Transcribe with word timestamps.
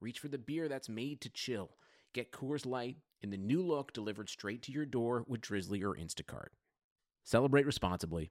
reach 0.00 0.18
for 0.18 0.28
the 0.28 0.38
beer 0.38 0.68
that's 0.68 0.88
made 0.88 1.20
to 1.22 1.28
chill. 1.30 1.70
Get 2.12 2.32
Coors 2.32 2.66
Light 2.66 2.96
in 3.22 3.30
the 3.30 3.36
new 3.36 3.62
look 3.62 3.92
delivered 3.92 4.28
straight 4.28 4.62
to 4.62 4.72
your 4.72 4.86
door 4.86 5.24
with 5.28 5.40
Drizly 5.42 5.82
or 5.82 5.94
Instacart. 5.94 6.48
Celebrate 7.24 7.66
responsibly. 7.66 8.30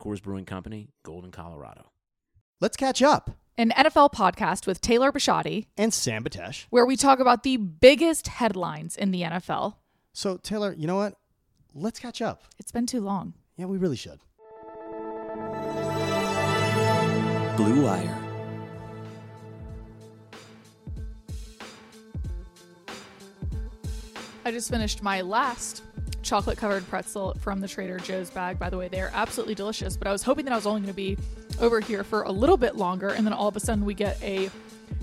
Coors 0.00 0.22
Brewing 0.22 0.44
Company, 0.44 0.90
Golden, 1.04 1.30
Colorado. 1.30 1.90
Let's 2.60 2.76
catch 2.76 3.02
up. 3.02 3.30
An 3.56 3.70
NFL 3.70 4.12
podcast 4.12 4.66
with 4.66 4.80
Taylor 4.80 5.10
Bisciotti, 5.10 5.66
And 5.76 5.92
Sam 5.92 6.22
Batesh. 6.22 6.66
where 6.70 6.86
we 6.86 6.96
talk 6.96 7.18
about 7.18 7.42
the 7.42 7.56
biggest 7.56 8.28
headlines 8.28 8.96
in 8.96 9.10
the 9.10 9.22
NFL. 9.22 9.76
So, 10.12 10.36
Taylor, 10.36 10.72
you 10.76 10.86
know 10.86 10.96
what? 10.96 11.14
Let's 11.74 11.98
catch 11.98 12.20
up. 12.22 12.42
It's 12.58 12.72
been 12.72 12.86
too 12.86 13.00
long. 13.00 13.34
Yeah, 13.56 13.66
we 13.66 13.78
really 13.78 13.96
should. 13.96 14.20
Blue 17.56 17.82
Wire. 17.84 18.27
I 24.48 24.50
just 24.50 24.70
finished 24.70 25.02
my 25.02 25.20
last 25.20 25.82
chocolate 26.22 26.56
covered 26.56 26.88
pretzel 26.88 27.36
from 27.38 27.60
the 27.60 27.68
Trader 27.68 27.98
Joe's 27.98 28.30
bag. 28.30 28.58
By 28.58 28.70
the 28.70 28.78
way, 28.78 28.88
they 28.88 29.02
are 29.02 29.10
absolutely 29.12 29.54
delicious, 29.54 29.94
but 29.94 30.08
I 30.08 30.12
was 30.12 30.22
hoping 30.22 30.46
that 30.46 30.52
I 30.52 30.56
was 30.56 30.64
only 30.64 30.80
going 30.80 30.90
to 30.90 30.96
be 30.96 31.18
over 31.60 31.80
here 31.80 32.02
for 32.02 32.22
a 32.22 32.32
little 32.32 32.56
bit 32.56 32.74
longer, 32.74 33.10
and 33.10 33.26
then 33.26 33.34
all 33.34 33.48
of 33.48 33.56
a 33.56 33.60
sudden 33.60 33.84
we 33.84 33.92
get 33.92 34.18
a 34.22 34.48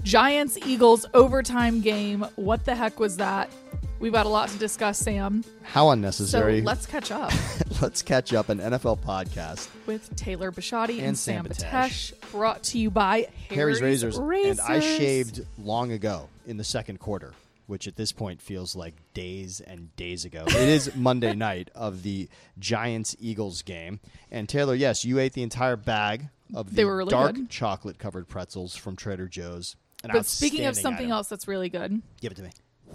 Giants 0.01 0.57
Eagles 0.65 1.05
overtime 1.13 1.81
game. 1.81 2.25
What 2.37 2.65
the 2.65 2.73
heck 2.73 2.99
was 2.99 3.17
that? 3.17 3.51
We've 3.99 4.11
got 4.11 4.25
a 4.25 4.29
lot 4.29 4.49
to 4.49 4.57
discuss, 4.57 4.97
Sam. 4.97 5.43
How 5.61 5.91
unnecessary. 5.91 6.61
So 6.61 6.65
let's 6.65 6.87
catch 6.87 7.11
up 7.11 7.31
Let's 7.83 8.01
catch 8.01 8.33
up 8.33 8.49
an 8.49 8.57
NFL 8.57 8.99
podcast. 9.01 9.69
with 9.85 10.15
Taylor 10.15 10.51
Bisciotti 10.51 10.97
and, 10.97 11.01
And 11.09 11.17
Sam 11.17 11.45
Batesh, 11.45 12.13
brought 12.31 12.63
to 12.63 12.79
you 12.79 12.89
by 12.89 13.27
Harry's 13.49 13.79
Harry's, 13.79 14.03
Razors. 14.03 14.17
And 14.17 14.59
I 14.59 14.79
shaved 14.79 15.45
long 15.59 15.91
ago 15.91 16.29
in 16.47 16.57
the 16.57 16.63
second 16.63 16.99
quarter, 16.99 17.33
which 17.67 17.87
at 17.87 17.95
this 17.95 18.11
point 18.11 18.41
feels 18.41 18.75
like 18.75 18.95
days 19.13 19.59
and 19.61 19.95
days 19.95 20.25
ago. 20.25 20.43
it 20.47 20.55
is 20.55 20.95
Monday 20.95 21.33
night 21.33 21.69
of 21.75 22.03
the 22.03 22.29
Giants 22.59 23.15
Eagles 23.19 23.61
game. 23.61 23.99
And 24.31 24.47
Taylor, 24.47 24.75
yes, 24.75 25.05
you 25.05 25.19
ate 25.19 25.33
the 25.33 25.43
entire 25.43 25.75
bag 25.75 26.27
of 26.53 26.69
the 26.69 26.75
They 26.75 26.85
were 26.85 26.97
really 26.97 27.09
dark 27.09 27.35
good. 27.35 27.49
chocolate 27.49 27.97
covered 27.97 28.27
pretzels 28.27 28.75
from 28.75 28.95
Trader 28.95 29.27
Joe's. 29.27 29.75
But 30.03 30.25
speaking 30.25 30.65
of 30.65 30.75
something 30.75 31.07
item. 31.07 31.13
else 31.13 31.29
that's 31.29 31.47
really 31.47 31.69
good, 31.69 32.01
give 32.21 32.31
it 32.31 32.35
to 32.35 32.43
me. 32.43 32.51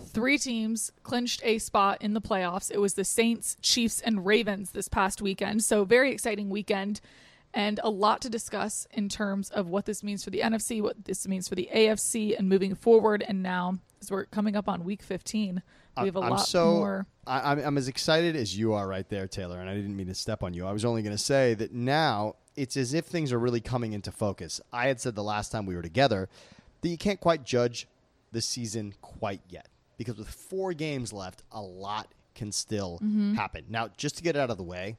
three 0.07 0.39
teams 0.39 0.93
clinched 1.03 1.41
a 1.45 1.59
spot 1.59 1.99
in 2.01 2.15
the 2.15 2.21
playoffs. 2.21 2.71
It 2.71 2.79
was 2.79 2.95
the 2.95 3.05
Saints, 3.05 3.57
Chiefs, 3.63 4.01
and 4.01 4.25
Ravens 4.25 4.71
this 4.71 4.87
past 4.87 5.21
weekend. 5.21 5.65
So, 5.65 5.85
very 5.85 6.13
exciting 6.13 6.51
weekend 6.51 7.01
and 7.53 7.81
a 7.83 7.91
lot 7.91 8.21
to 8.23 8.31
discuss 8.31 8.87
in 8.93 9.09
terms 9.09 9.51
of 9.51 9.67
what 9.69 9.85
this 9.87 10.03
means 10.03 10.23
for 10.23 10.31
the 10.31 10.41
NFC, 10.41 10.81
what 10.81 11.05
this 11.05 11.27
means 11.27 11.49
for 11.49 11.57
the 11.57 11.69
AFC, 11.75 12.39
and 12.39 12.49
moving 12.49 12.75
forward. 12.75 13.25
And 13.27 13.43
now, 13.43 13.79
as 14.01 14.11
we're 14.11 14.25
coming 14.27 14.57
up 14.57 14.69
on 14.69 14.85
week 14.85 15.03
15, 15.03 15.63
we 16.01 16.07
have 16.07 16.17
a 16.17 16.21
I'm 16.21 16.31
lot 16.31 16.47
so, 16.47 16.75
more. 16.75 17.07
I, 17.27 17.53
I'm, 17.53 17.59
I'm 17.59 17.79
as 17.79 17.89
excited 17.89 18.35
as 18.37 18.57
you 18.57 18.73
are 18.73 18.87
right 18.89 19.09
there, 19.09 19.27
Taylor. 19.27 19.61
And 19.61 19.69
I 19.69 19.75
didn't 19.75 19.97
mean 19.97 20.07
to 20.07 20.15
step 20.15 20.43
on 20.43 20.55
you. 20.55 20.67
I 20.67 20.73
was 20.73 20.85
only 20.85 21.03
going 21.03 21.15
to 21.17 21.23
say 21.23 21.55
that 21.55 21.73
now 21.73 22.37
it's 22.57 22.77
as 22.77 22.95
if 22.95 23.05
things 23.07 23.33
are 23.33 23.39
really 23.39 23.61
coming 23.61 23.93
into 23.93 24.11
focus. 24.11 24.61
I 24.73 24.87
had 24.89 25.01
said 25.01 25.15
the 25.15 25.23
last 25.23 25.53
time 25.53 25.67
we 25.67 25.77
were 25.77 25.83
together 25.83 26.29
that 26.81 26.89
you 26.89 26.97
can't 26.97 27.21
quite 27.21 27.45
judge 27.45 27.87
the 28.33 28.41
season 28.41 28.95
quite 29.03 29.43
yet 29.49 29.69
because 29.99 30.17
with 30.17 30.29
four 30.31 30.73
games 30.73 31.13
left, 31.13 31.43
a 31.53 31.61
lot 31.61 32.09
can 32.35 32.53
still 32.53 32.99
Mm-hmm. 33.03 33.35
happen. 33.35 33.65
Now, 33.69 33.89
just 33.99 34.17
to 34.17 34.23
get 34.23 34.37
it 34.37 34.39
out 34.39 34.49
of 34.51 34.57
the 34.57 34.63
way, 34.63 34.97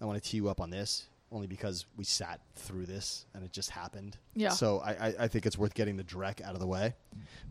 I 0.00 0.06
want 0.06 0.22
to 0.22 0.26
tee 0.26 0.38
you 0.38 0.48
up 0.48 0.60
on 0.62 0.70
this 0.70 1.08
only 1.32 1.46
because 1.46 1.86
we 1.96 2.04
sat 2.04 2.40
through 2.56 2.86
this 2.86 3.26
and 3.34 3.44
it 3.44 3.52
just 3.52 3.70
happened. 3.70 4.16
Yeah. 4.34 4.50
So 4.50 4.78
I, 4.80 4.90
I, 4.90 5.14
I 5.20 5.28
think 5.28 5.46
it's 5.46 5.56
worth 5.58 5.74
getting 5.74 5.96
the 5.96 6.04
Drek 6.04 6.42
out 6.42 6.54
of 6.54 6.60
the 6.60 6.66
way. 6.66 6.94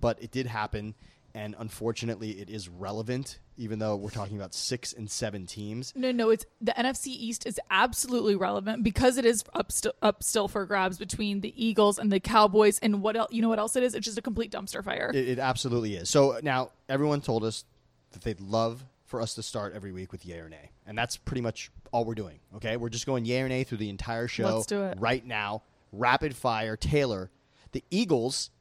But 0.01 0.21
it 0.21 0.31
did 0.31 0.45
happen, 0.47 0.95
and 1.33 1.55
unfortunately, 1.59 2.31
it 2.31 2.49
is 2.49 2.67
relevant, 2.69 3.39
even 3.57 3.79
though 3.79 3.95
we're 3.95 4.09
talking 4.09 4.37
about 4.37 4.53
six 4.53 4.93
and 4.93 5.09
seven 5.09 5.45
teams. 5.45 5.93
No, 5.95 6.11
no, 6.11 6.29
it's 6.29 6.45
the 6.61 6.73
NFC 6.77 7.07
East 7.07 7.45
is 7.45 7.59
absolutely 7.69 8.35
relevant 8.35 8.83
because 8.83 9.17
it 9.17 9.25
is 9.25 9.43
up, 9.53 9.71
st- 9.71 9.95
up 10.01 10.23
still 10.23 10.47
for 10.47 10.65
grabs 10.65 10.97
between 10.97 11.41
the 11.41 11.53
Eagles 11.63 11.99
and 11.99 12.11
the 12.11 12.19
Cowboys. 12.19 12.79
And 12.79 13.01
what 13.01 13.15
else? 13.15 13.31
You 13.31 13.41
know 13.41 13.49
what 13.49 13.59
else 13.59 13.75
it 13.75 13.83
is? 13.83 13.93
It's 13.93 14.05
just 14.05 14.17
a 14.17 14.21
complete 14.21 14.51
dumpster 14.51 14.83
fire. 14.83 15.11
It, 15.13 15.29
it 15.29 15.39
absolutely 15.39 15.95
is. 15.95 16.09
So 16.09 16.39
now 16.41 16.71
everyone 16.87 17.21
told 17.21 17.43
us 17.43 17.65
that 18.11 18.23
they'd 18.23 18.41
love 18.41 18.83
for 19.05 19.21
us 19.21 19.35
to 19.35 19.43
start 19.43 19.73
every 19.73 19.91
week 19.91 20.11
with 20.11 20.25
yay 20.25 20.39
or 20.39 20.49
nay, 20.49 20.71
and 20.85 20.97
that's 20.97 21.17
pretty 21.17 21.41
much 21.41 21.71
all 21.91 22.05
we're 22.05 22.15
doing. 22.15 22.39
Okay, 22.55 22.77
we're 22.77 22.89
just 22.89 23.05
going 23.05 23.25
yay 23.25 23.41
or 23.41 23.49
nay 23.49 23.63
through 23.63 23.77
the 23.79 23.89
entire 23.89 24.27
show. 24.27 24.55
Let's 24.55 24.65
do 24.65 24.83
it. 24.83 24.97
right 24.99 25.25
now. 25.25 25.63
Rapid 25.91 26.35
fire, 26.35 26.75
Taylor. 26.77 27.29
The 27.71 27.83
Eagles 27.89 28.51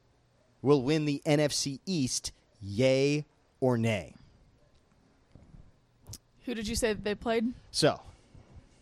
will 0.61 0.81
win 0.81 1.05
the 1.05 1.21
NFC 1.25 1.79
East. 1.85 2.31
Yay 2.61 3.25
or 3.59 3.77
nay? 3.77 4.13
Who 6.45 6.53
did 6.55 6.67
you 6.67 6.75
say 6.75 6.93
that 6.93 7.03
they 7.03 7.15
played? 7.15 7.53
So, 7.71 8.01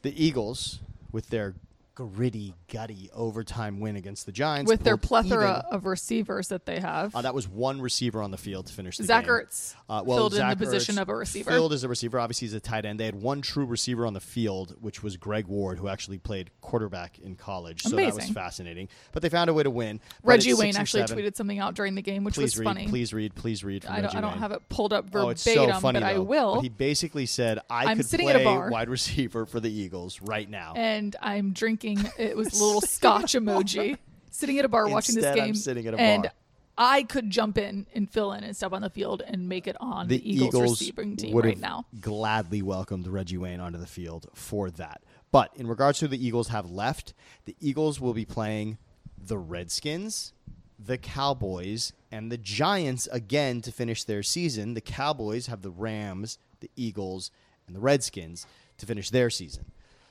the 0.01 0.23
Eagles, 0.23 0.79
with 1.11 1.29
their 1.29 1.53
gritty, 1.97 2.53
gutty 2.71 3.09
overtime 3.11 3.79
win 3.79 3.95
against 3.95 4.27
the 4.27 4.31
Giants, 4.31 4.69
With 4.69 4.83
their 4.83 4.97
plethora 4.97 5.63
even. 5.65 5.75
of 5.75 5.85
receivers 5.87 6.49
that 6.49 6.67
they 6.67 6.79
have. 6.79 7.15
Uh, 7.15 7.23
that 7.23 7.33
was 7.33 7.47
one 7.47 7.81
receiver 7.81 8.21
on 8.21 8.29
the 8.29 8.37
field 8.37 8.67
to 8.67 8.73
finish 8.73 8.97
the 8.97 9.03
Zach 9.03 9.23
game. 9.25 9.33
Ertz 9.33 9.73
Uh, 9.89 10.03
well, 10.05 10.17
filled 10.19 10.35
in 10.35 10.47
the 10.47 10.55
position 10.55 10.95
Ertz 10.97 11.01
of 11.01 11.09
a 11.09 11.15
receiver. 11.15 11.49
Filled 11.49 11.73
as 11.73 11.83
a 11.83 11.89
receiver. 11.89 12.19
Obviously, 12.19 12.45
he's 12.47 12.53
a 12.53 12.59
tight 12.59 12.85
end. 12.85 12.99
They 12.99 13.05
had 13.05 13.15
one 13.19 13.41
true 13.41 13.65
receiver 13.65 14.05
on 14.05 14.13
the 14.13 14.19
field, 14.19 14.75
which 14.79 15.01
was 15.01 15.17
Greg 15.17 15.47
Ward, 15.47 15.79
who 15.79 15.87
actually 15.87 16.19
played 16.19 16.51
quarterback 16.61 17.17
in 17.17 17.35
college. 17.35 17.81
So 17.81 17.95
that 17.95 18.13
was 18.13 18.29
fascinating. 18.29 18.89
But 19.11 19.23
they 19.23 19.29
found 19.29 19.49
a 19.49 19.53
way 19.55 19.63
to 19.63 19.71
win. 19.71 19.99
Reggie 20.21 20.53
Wayne 20.53 20.75
actually 20.77 21.07
seven. 21.07 21.17
tweeted 21.17 21.35
something 21.35 21.57
out 21.57 21.73
during 21.73 21.95
the 21.95 22.03
game, 22.03 22.23
which 22.23 22.35
Please 22.35 22.43
was 22.55 22.59
read, 22.59 22.65
funny. 22.65 22.87
please 22.87 23.11
read, 23.11 23.33
please 23.33 23.63
read. 23.63 23.83
From 23.85 23.93
I 23.95 24.01
don't, 24.01 24.15
I 24.15 24.21
don't 24.21 24.37
have 24.37 24.51
it 24.51 24.61
pulled 24.69 24.93
up 24.93 25.05
verbatim, 25.05 25.25
Oh, 25.25 25.29
it's 25.29 25.41
so 25.41 25.73
funny, 25.79 25.99
but 25.99 26.05
I 26.05 26.19
will. 26.19 26.55
But 26.55 26.61
he 26.61 26.69
basically 26.69 27.25
said, 27.25 27.57
"I 27.71 27.85
I'm 27.85 27.97
could 27.97 28.05
sitting 28.05 28.29
at 28.29 28.35
a 28.35 28.39
play 28.39 28.45
bar. 28.45 28.69
wide 28.69 28.89
receiver 28.89 29.47
for 29.47 29.59
the 29.59 29.71
Eagles 29.71 30.21
right 30.21 30.47
now." 30.47 30.73
and 30.75 31.15
I'm 31.21 31.53
drinking. 31.53 31.86
It 32.17 32.35
was 32.35 32.59
a 32.59 32.63
little 32.63 32.81
Scotch 32.81 33.33
emoji. 33.33 33.97
Sitting 34.31 34.59
at 34.59 34.65
a 34.65 34.69
bar 34.69 34.87
watching 34.87 35.15
this 35.15 35.25
Instead, 35.25 35.39
I'm 35.39 35.45
game, 35.45 35.55
sitting 35.55 35.87
at 35.87 35.93
a 35.93 35.99
and 35.99 36.23
bar. 36.23 36.31
I 36.77 37.03
could 37.03 37.29
jump 37.31 37.57
in 37.57 37.87
and 37.95 38.09
fill 38.09 38.33
in 38.33 38.43
and 38.43 38.55
step 38.55 38.71
on 38.71 38.83
the 38.83 38.89
field 38.89 39.23
and 39.25 39.49
make 39.49 39.65
it 39.65 39.75
on 39.79 40.07
the, 40.07 40.29
Eagles, 40.29 40.79
receiving 40.81 41.15
team 41.15 41.35
right 41.35 41.57
now. 41.57 41.85
gladly 41.99 42.61
welcomed 42.61 43.07
Reggie 43.07 43.37
Wayne 43.37 43.59
onto 43.59 43.79
the 43.79 43.87
field 43.87 44.27
for 44.35 44.69
that. 44.71 45.01
But 45.31 45.51
in 45.55 45.65
regards 45.67 45.97
to 45.99 46.07
the 46.07 46.23
Eagles 46.23 46.49
have 46.49 46.69
left, 46.69 47.13
the 47.45 47.55
Eagles 47.59 47.99
will 47.99 48.13
be 48.13 48.25
playing 48.25 48.77
the 49.17 49.39
Redskins, 49.39 50.33
the 50.77 50.99
Cowboys, 50.99 51.93
and 52.11 52.31
the 52.31 52.37
Giants 52.37 53.07
again 53.11 53.61
to 53.61 53.71
finish 53.71 54.03
their 54.03 54.21
season. 54.21 54.75
The 54.75 54.81
Cowboys 54.81 55.47
have 55.47 55.63
the 55.63 55.71
Rams, 55.71 56.37
the 56.59 56.69
Eagles, 56.75 57.31
and 57.65 57.75
the 57.75 57.79
Redskins 57.79 58.45
to 58.77 58.85
finish 58.85 59.09
their 59.09 59.31
season. 59.31 59.65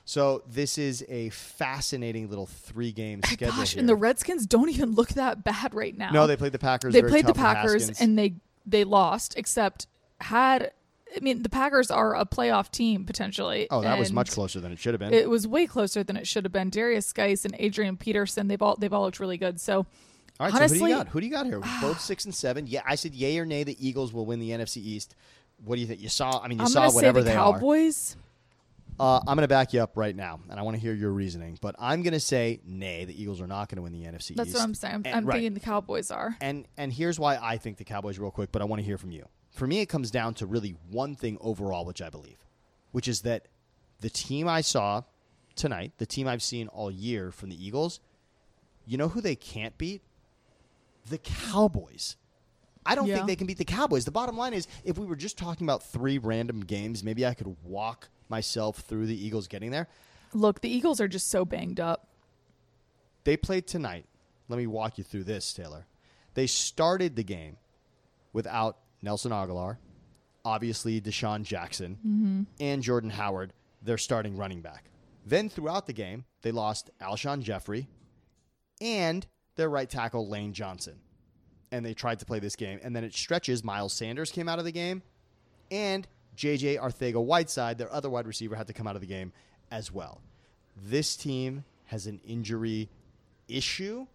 So 0.07 0.41
this 0.49 0.77
is 0.77 1.03
a 1.09 1.27
fascinating 1.31 2.29
little 2.29 2.45
three-game 2.45 3.23
schedule. 3.23 3.57
Gosh, 3.57 3.73
here. 3.73 3.81
and 3.81 3.89
the 3.89 3.95
Redskins 3.95 4.45
don't 4.45 4.69
even 4.69 4.91
look 4.95 5.09
that 5.09 5.43
bad 5.43 5.75
right 5.75 5.95
now. 5.97 6.11
no, 6.11 6.27
they 6.27 6.37
played 6.37 6.53
the 6.53 6.59
Packers. 6.59 6.93
they 6.93 7.01
played 7.01 7.27
the 7.27 7.33
Packers 7.33 7.99
and 7.99 8.17
they 8.17 8.35
they 8.65 8.85
lost. 8.85 9.37
Except 9.37 9.85
had 10.21 10.71
I 11.13 11.19
mean 11.19 11.43
the 11.43 11.49
Packers 11.49 11.91
are 11.91 12.15
a 12.15 12.25
playoff 12.25 12.71
team 12.71 13.03
potentially. 13.03 13.67
oh, 13.69 13.81
that 13.81 13.99
was 13.99 14.13
much 14.13 14.31
closer 14.31 14.61
than 14.61 14.71
it 14.71 14.79
should 14.79 14.93
have 14.93 14.99
been. 15.01 15.13
It 15.13 15.29
was 15.29 15.45
way 15.45 15.67
closer 15.67 16.05
than 16.05 16.15
it 16.15 16.25
should 16.25 16.45
have 16.45 16.53
been. 16.53 16.71
Derrius 16.71 17.13
Guice 17.13 17.43
and 17.43 17.53
Adrian 17.59 17.97
Peterson, 17.97 18.47
they've 18.47 18.61
all 18.61 18.77
they've 18.77 18.93
all 18.93 19.01
looked 19.03 19.19
really 19.19 19.37
good. 19.37 19.59
So 19.59 19.85
All 20.39 20.49
right, 20.49 20.53
so 20.53 20.73
who 20.73 20.79
do 20.79 20.87
you 20.87 20.95
got? 20.95 21.09
Who 21.09 21.19
do 21.19 21.25
you 21.25 21.33
got 21.33 21.47
here? 21.47 21.59
Both 21.81 21.99
six 22.11 22.23
and 22.23 22.33
seven. 22.33 22.65
Yeah, 22.65 22.79
I 22.85 22.95
said 22.95 23.13
yay 23.13 23.37
or 23.39 23.45
nay. 23.45 23.65
The 23.65 23.75
Eagles 23.85 24.13
will 24.13 24.25
win 24.25 24.39
the 24.39 24.51
NFC 24.51 24.77
East. 24.77 25.15
What 25.65 25.75
do 25.75 25.81
you 25.81 25.87
think? 25.87 25.99
You 25.99 26.07
saw. 26.07 26.39
I 26.41 26.47
mean, 26.47 26.59
you 26.59 26.63
I'm 26.63 26.69
saw 26.69 26.79
gonna 26.79 26.91
say 26.91 26.95
whatever 26.95 27.19
the 27.23 27.31
they 27.31 27.35
Cowboys. 27.35 28.15
are. 28.15 28.26
Uh, 28.99 29.17
I'm 29.19 29.35
going 29.35 29.43
to 29.43 29.47
back 29.47 29.73
you 29.73 29.81
up 29.81 29.95
right 29.95 30.15
now, 30.15 30.39
and 30.49 30.59
I 30.59 30.63
want 30.63 30.75
to 30.75 30.81
hear 30.81 30.93
your 30.93 31.11
reasoning. 31.11 31.57
But 31.61 31.75
I'm 31.77 32.01
going 32.01 32.13
to 32.13 32.19
say 32.19 32.61
nay. 32.65 33.05
The 33.05 33.19
Eagles 33.21 33.39
are 33.41 33.47
not 33.47 33.69
going 33.69 33.75
to 33.75 33.83
win 33.83 33.93
the 33.93 34.03
NFC 34.07 34.35
That's 34.35 34.49
East. 34.49 34.57
what 34.57 34.63
I'm 34.63 34.73
saying. 34.73 34.95
I'm, 34.95 35.01
And- 35.05 35.15
I'm 35.15 35.25
right. 35.25 35.35
thinking 35.35 35.53
the 35.53 35.59
Cowboys 35.59 36.09
are. 36.09 36.35
And 36.41 36.67
and 36.77 36.91
here's 36.91 37.19
why 37.19 37.37
I 37.41 37.57
think 37.57 37.77
the 37.77 37.83
Cowboys 37.83 38.17
real 38.17 38.31
quick, 38.31 38.51
but 38.51 38.61
I 38.61 38.65
want 38.65 38.79
to 38.79 38.85
hear 38.85 38.97
from 38.97 39.11
you. 39.11 39.25
For 39.51 39.67
me, 39.67 39.79
it 39.81 39.87
comes 39.87 40.09
down 40.11 40.33
to 40.35 40.45
really 40.47 40.75
one 40.89 41.15
thing 41.15 41.37
overall, 41.41 41.85
which 41.85 42.01
I 42.01 42.09
believe, 42.09 42.37
which 42.91 43.07
is 43.07 43.21
that 43.21 43.47
the 44.01 44.09
team 44.09 44.47
I 44.47 44.61
saw 44.61 45.03
tonight, 45.55 45.93
the 45.97 46.05
team 46.05 46.27
I've 46.27 46.43
seen 46.43 46.67
all 46.67 46.89
year 46.91 47.31
from 47.31 47.49
the 47.49 47.65
Eagles, 47.65 47.99
you 48.85 48.97
know 48.97 49.09
who 49.09 49.21
they 49.21 49.35
can't 49.35 49.77
beat? 49.77 50.01
The 51.09 51.17
Cowboys. 51.19 52.15
I 52.85 52.95
don't 52.95 53.07
Yeah. 53.07 53.15
think 53.15 53.27
they 53.27 53.35
can 53.35 53.47
beat 53.47 53.57
the 53.57 53.65
Cowboys. 53.65 54.05
The 54.05 54.11
bottom 54.11 54.37
line 54.37 54.53
is, 54.53 54.67
if 54.83 54.97
we 54.97 55.05
were 55.05 55.15
just 55.15 55.37
talking 55.37 55.65
about 55.65 55.83
three 55.83 56.17
random 56.17 56.61
games, 56.61 57.03
maybe 57.03 57.25
I 57.25 57.33
could 57.33 57.55
walk 57.63 58.09
myself 58.29 58.79
through 58.79 59.07
the 59.07 59.25
Eagles 59.25 59.47
getting 59.47 59.71
there. 59.71 59.87
Look, 60.33 60.61
the 60.61 60.69
Eagles 60.69 60.99
are 60.99 61.07
just 61.07 61.29
so 61.29 61.45
banged 61.45 61.79
up. 61.79 62.07
They 63.23 63.37
played 63.37 63.67
tonight. 63.67 64.05
Let 64.49 64.57
me 64.57 64.67
walk 64.67 64.97
you 64.97 65.03
through 65.03 65.25
this, 65.25 65.53
Taylor. 65.53 65.85
They 66.33 66.47
started 66.47 67.15
the 67.15 67.23
game 67.23 67.57
without 68.33 68.77
Nelson 69.01 69.31
Agholor, 69.31 69.77
obviously 70.45 71.01
DeSean 71.01 71.43
Jackson, 71.43 71.97
mm-hmm. 72.05 72.41
and 72.59 72.83
Jordan 72.83 73.09
Howard, 73.09 73.53
their 73.81 73.97
starting 73.97 74.37
running 74.37 74.61
back. 74.61 74.85
Then 75.25 75.49
throughout 75.49 75.87
the 75.87 75.93
game, 75.93 76.25
they 76.41 76.51
lost 76.51 76.89
Alshon 77.01 77.41
Jeffery 77.41 77.87
and 78.79 79.25
their 79.55 79.69
right 79.69 79.89
tackle 79.89 80.29
Lane 80.29 80.53
Johnson. 80.53 80.99
And 81.71 81.85
they 81.85 81.93
tried 81.93 82.19
to 82.19 82.25
play 82.25 82.39
this 82.39 82.55
game. 82.55 82.79
And 82.81 82.95
then 82.95 83.03
it 83.03 83.13
stretches. 83.13 83.63
Miles 83.63 83.91
Sanders 83.91 84.31
came 84.31 84.47
out 84.47 84.59
of 84.59 84.65
the 84.65 84.71
game, 84.71 85.01
and 85.69 86.07
JJ 86.37 86.79
Arcega 86.79 87.23
Whiteside, 87.23 87.77
their 87.77 87.91
other 87.91 88.09
wide 88.09 88.27
receiver, 88.27 88.55
had 88.55 88.67
to 88.67 88.73
come 88.73 88.87
out 88.87 88.95
of 88.95 89.01
the 89.01 89.07
game 89.07 89.33
as 89.71 89.91
well. 89.91 90.21
This 90.75 91.15
team 91.15 91.63
has 91.85 92.05
an 92.05 92.21
injury 92.25 92.89
issue, 93.47 94.05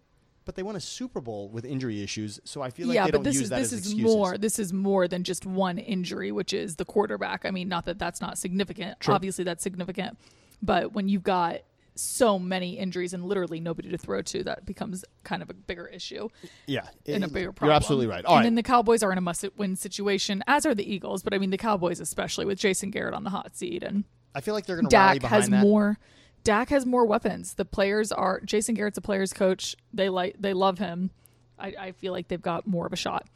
but 0.45 0.55
they 0.55 0.63
won 0.63 0.75
a 0.75 0.79
Super 0.79 1.19
Bowl 1.19 1.49
with 1.49 1.65
injury 1.65 2.01
issues, 2.01 2.39
so 2.45 2.61
I 2.61 2.69
feel 2.69 2.87
like 2.87 2.95
yeah, 2.95 3.05
they 3.05 3.11
but 3.11 3.17
don't 3.17 3.23
this 3.23 3.35
use 3.35 3.43
is 3.43 3.49
that 3.49 3.59
this 3.59 3.73
as 3.73 3.79
is 3.79 3.85
excuses. 3.87 4.15
more 4.15 4.37
this 4.37 4.59
is 4.59 4.73
more 4.73 5.07
than 5.07 5.23
just 5.23 5.45
one 5.45 5.77
injury, 5.77 6.31
which 6.31 6.53
is 6.53 6.77
the 6.77 6.85
quarterback. 6.85 7.45
I 7.45 7.51
mean, 7.51 7.67
not 7.67 7.85
that 7.85 7.99
that's 7.99 8.21
not 8.21 8.37
significant. 8.37 8.99
True. 8.99 9.13
Obviously, 9.13 9.43
that's 9.43 9.63
significant, 9.63 10.17
but 10.61 10.93
when 10.93 11.09
you've 11.09 11.23
got 11.23 11.61
so 11.95 12.39
many 12.39 12.77
injuries 12.77 13.13
and 13.13 13.23
literally 13.25 13.59
nobody 13.59 13.89
to 13.89 13.97
throw 13.97 14.21
to, 14.21 14.43
that 14.43 14.65
becomes 14.65 15.05
kind 15.23 15.41
of 15.41 15.49
a 15.49 15.53
bigger 15.53 15.85
issue 15.87 16.27
Yeah, 16.65 16.87
and 17.05 17.23
a 17.23 17.27
bigger 17.27 17.51
problem. 17.51 17.69
You're 17.69 17.75
absolutely 17.75 18.07
right. 18.07 18.25
All 18.25 18.35
and 18.35 18.39
right, 18.41 18.43
then 18.45 18.55
the 18.55 18.63
Cowboys 18.63 19.03
are 19.03 19.11
in 19.11 19.17
a 19.17 19.21
must-win 19.21 19.75
situation, 19.75 20.43
as 20.47 20.65
are 20.65 20.73
the 20.75 20.91
Eagles. 20.91 21.21
But 21.23 21.33
I 21.33 21.37
mean, 21.37 21.49
the 21.51 21.57
Cowboys 21.57 21.99
especially 21.99 22.45
with 22.45 22.57
Jason 22.57 22.89
Garrett 22.91 23.13
on 23.13 23.23
the 23.23 23.29
hot 23.29 23.55
seat 23.55 23.83
and 23.83 24.03
I 24.35 24.41
feel 24.41 24.53
like 24.55 24.65
they're 24.65 24.77
going 24.77 24.89
to 24.89 24.95
rally 24.97 25.19
Dak 25.19 25.21
behind 25.21 25.41
has 25.43 25.49
that. 25.51 25.61
more. 25.61 25.99
Dak 26.43 26.69
has 26.69 26.85
more 26.85 27.05
weapons. 27.05 27.53
The 27.53 27.65
players 27.65 28.11
are 28.11 28.41
Jason 28.41 28.73
Garrett's 28.75 28.97
a 28.97 29.01
players 29.01 29.31
coach. 29.31 29.75
They 29.93 30.09
like 30.09 30.35
they 30.39 30.53
love 30.53 30.79
him. 30.79 31.11
I, 31.59 31.67
I 31.79 31.91
feel 31.91 32.11
like 32.11 32.27
they've 32.27 32.41
got 32.41 32.65
more 32.65 32.85
of 32.87 32.93
a 32.93 32.97
shot. 32.97 33.27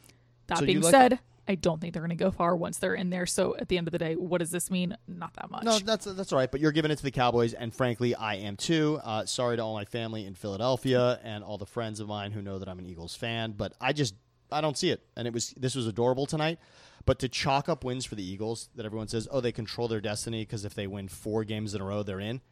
That 0.48 0.58
So 0.58 0.66
being 0.66 0.80
like- 0.80 0.90
said, 0.90 1.20
I 1.48 1.54
don't 1.54 1.80
think 1.80 1.94
they're 1.94 2.02
going 2.02 2.10
to 2.10 2.16
go 2.16 2.30
far 2.30 2.54
once 2.54 2.78
they're 2.78 2.94
in 2.94 3.10
there. 3.10 3.26
So 3.26 3.56
at 3.56 3.68
the 3.68 3.78
end 3.78 3.88
of 3.88 3.92
the 3.92 3.98
day, 3.98 4.14
what 4.14 4.38
does 4.38 4.50
this 4.50 4.70
mean? 4.70 4.96
Not 5.08 5.32
that 5.34 5.50
much. 5.50 5.64
No, 5.64 5.78
that's 5.78 6.04
that's 6.04 6.32
all 6.32 6.38
right. 6.38 6.50
But 6.50 6.60
you're 6.60 6.72
giving 6.72 6.90
it 6.90 6.96
to 6.96 7.02
the 7.02 7.10
Cowboys, 7.10 7.54
and 7.54 7.74
frankly, 7.74 8.14
I 8.14 8.36
am 8.36 8.56
too. 8.56 9.00
Uh, 9.02 9.24
sorry 9.24 9.56
to 9.56 9.62
all 9.62 9.74
my 9.74 9.86
family 9.86 10.26
in 10.26 10.34
Philadelphia 10.34 11.18
and 11.24 11.42
all 11.42 11.56
the 11.56 11.66
friends 11.66 12.00
of 12.00 12.08
mine 12.08 12.32
who 12.32 12.42
know 12.42 12.58
that 12.58 12.68
I'm 12.68 12.78
an 12.78 12.86
Eagles 12.86 13.16
fan, 13.16 13.54
but 13.56 13.72
I 13.80 13.92
just 13.92 14.14
I 14.52 14.60
don't 14.60 14.76
see 14.76 14.90
it. 14.90 15.02
And 15.16 15.26
it 15.26 15.32
was 15.32 15.54
this 15.56 15.74
was 15.74 15.86
adorable 15.86 16.26
tonight. 16.26 16.58
But 17.06 17.20
to 17.20 17.28
chalk 17.28 17.70
up 17.70 17.84
wins 17.84 18.04
for 18.04 18.16
the 18.16 18.22
Eagles, 18.22 18.68
that 18.74 18.84
everyone 18.84 19.08
says, 19.08 19.26
oh, 19.30 19.40
they 19.40 19.52
control 19.52 19.88
their 19.88 20.00
destiny 20.00 20.42
because 20.42 20.66
if 20.66 20.74
they 20.74 20.86
win 20.86 21.08
four 21.08 21.42
games 21.44 21.74
in 21.74 21.80
a 21.80 21.84
row, 21.84 22.02
they're 22.02 22.20
in. 22.20 22.42